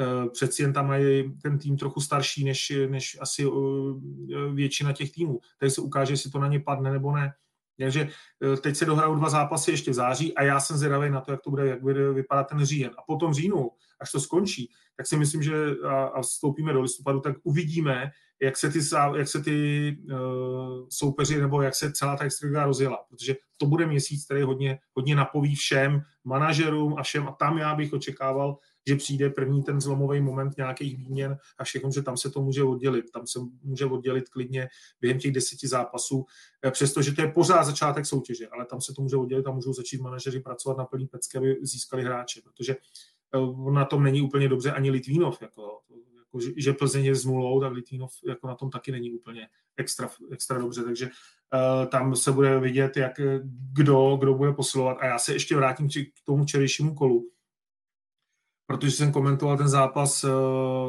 [0.01, 5.13] Eh, přeci jen tam mají ten tým trochu starší než, než asi eh, většina těch
[5.13, 5.41] týmů.
[5.59, 7.33] Tady se ukáže, jestli to na ně padne nebo ne.
[7.79, 8.09] Takže
[8.53, 11.31] eh, teď se dohrajou dva zápasy ještě v září a já jsem zvědavý na to,
[11.31, 12.91] jak to bude, jak bude vypadat ten říjen.
[12.99, 13.71] A potom říjnu,
[14.03, 15.55] až to skončí, tak si myslím, že
[15.89, 18.11] a, a vstoupíme do listopadu, tak uvidíme,
[18.43, 18.79] jak se ty,
[19.17, 20.19] jak se ty uh,
[20.89, 22.99] soupeři nebo jak se celá ta extraliga rozjela.
[23.09, 27.29] Protože to bude měsíc, který hodně, hodně napoví všem manažerům a všem.
[27.29, 31.91] A tam já bych očekával, že přijde první ten zlomový moment nějakých výměn a všechno,
[31.95, 33.11] že tam se to může oddělit.
[33.13, 34.69] Tam se může oddělit klidně
[35.01, 36.25] během těch deseti zápasů,
[36.67, 39.73] eh, přestože to je pořád začátek soutěže, ale tam se to může oddělit a můžou
[39.73, 42.77] začít manažeři pracovat na plný pecky, aby získali hráče, protože
[43.72, 45.80] na tom není úplně dobře ani Litvínov, jako,
[46.16, 50.11] jako že Plzeň je s nulou, tak Litvínov jako na tom taky není úplně extra,
[50.33, 53.12] extra dobře, takže uh, tam se bude vidět, jak,
[53.72, 54.99] kdo, kdo bude posilovat.
[55.01, 57.30] A já se ještě vrátím k tomu včerejšímu kolu,
[58.66, 60.30] protože jsem komentoval ten zápas uh,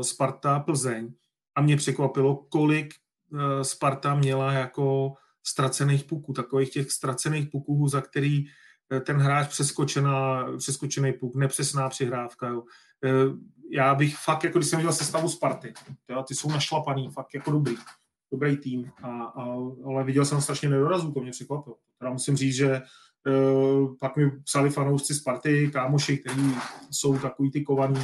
[0.01, 1.13] Sparta Plzeň
[1.55, 2.93] a mě překvapilo, kolik
[3.61, 5.13] Sparta měla jako
[5.43, 8.49] ztracených puků, takových těch ztracených puků, za který uh,
[8.99, 12.47] ten hráč přeskočená, přeskočený puk, nepřesná přihrávka.
[12.47, 12.59] Jo.
[12.61, 13.37] Uh,
[13.71, 15.73] já bych fakt, jako když jsem viděl sestavu Sparty,
[16.09, 17.75] jo, ty jsou našlapaný, fakt jako dobrý,
[18.31, 21.75] dobrý tým, a, a, ale viděl jsem strašně nedorazů, to mě překvapilo.
[21.99, 22.81] Teda musím říct, že
[23.27, 26.55] Eh, pak mi psali fanoušci Sparty, kámoši, kteří
[26.91, 27.99] jsou takový ty kovaný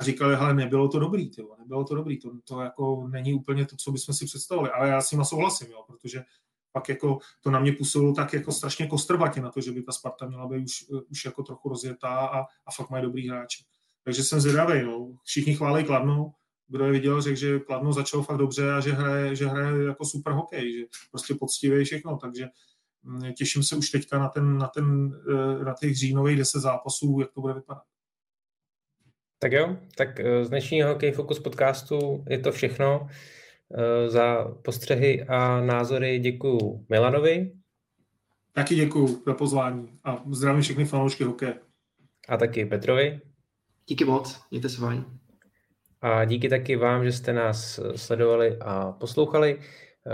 [0.00, 3.66] a říkali, hele, nebylo to dobrý, tyjo, nebylo to dobrý, to, to jako není úplně
[3.66, 6.22] to, co bychom si představili, ale já s nima souhlasím, jo, protože
[6.76, 9.92] pak jako to na mě působilo tak jako strašně kostrbatě na to, že by ta
[9.92, 13.64] Sparta měla být už, už jako trochu rozjetá a, a fakt mají dobrý hráči.
[14.04, 15.12] Takže jsem zvědavý, no.
[15.24, 16.32] Všichni chválí Kladno,
[16.68, 20.04] kdo je viděl, řekl, že Kladno začalo fakt dobře a že hraje, že hraje jako
[20.04, 22.48] super hokej, že prostě poctivě všechno, takže
[23.06, 27.18] Mm, těším se už teďka na, ten, na, ten, eh, na těch říjnových 10 zápasů,
[27.20, 27.82] jak to bude vypadat.
[29.38, 33.08] Tak jo, tak eh, z dnešního Hokej Focus podcastu je to všechno.
[34.06, 37.52] Za postřehy a názory děkuji Milanovi.
[38.52, 41.54] Taky děkuji za pozvání a zdravím všechny fanoušky hokeje.
[42.28, 43.20] A taky Petrovi.
[43.86, 45.04] Díky moc, mějte se fajn.
[46.00, 49.60] A díky taky vám, že jste nás sledovali a poslouchali.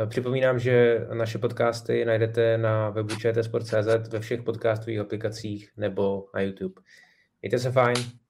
[0.06, 6.82] Připomínám, že naše podcasty najdete na webu čtsport.cz ve všech podcastových aplikacích nebo na YouTube.
[7.42, 8.21] Mějte se fajn.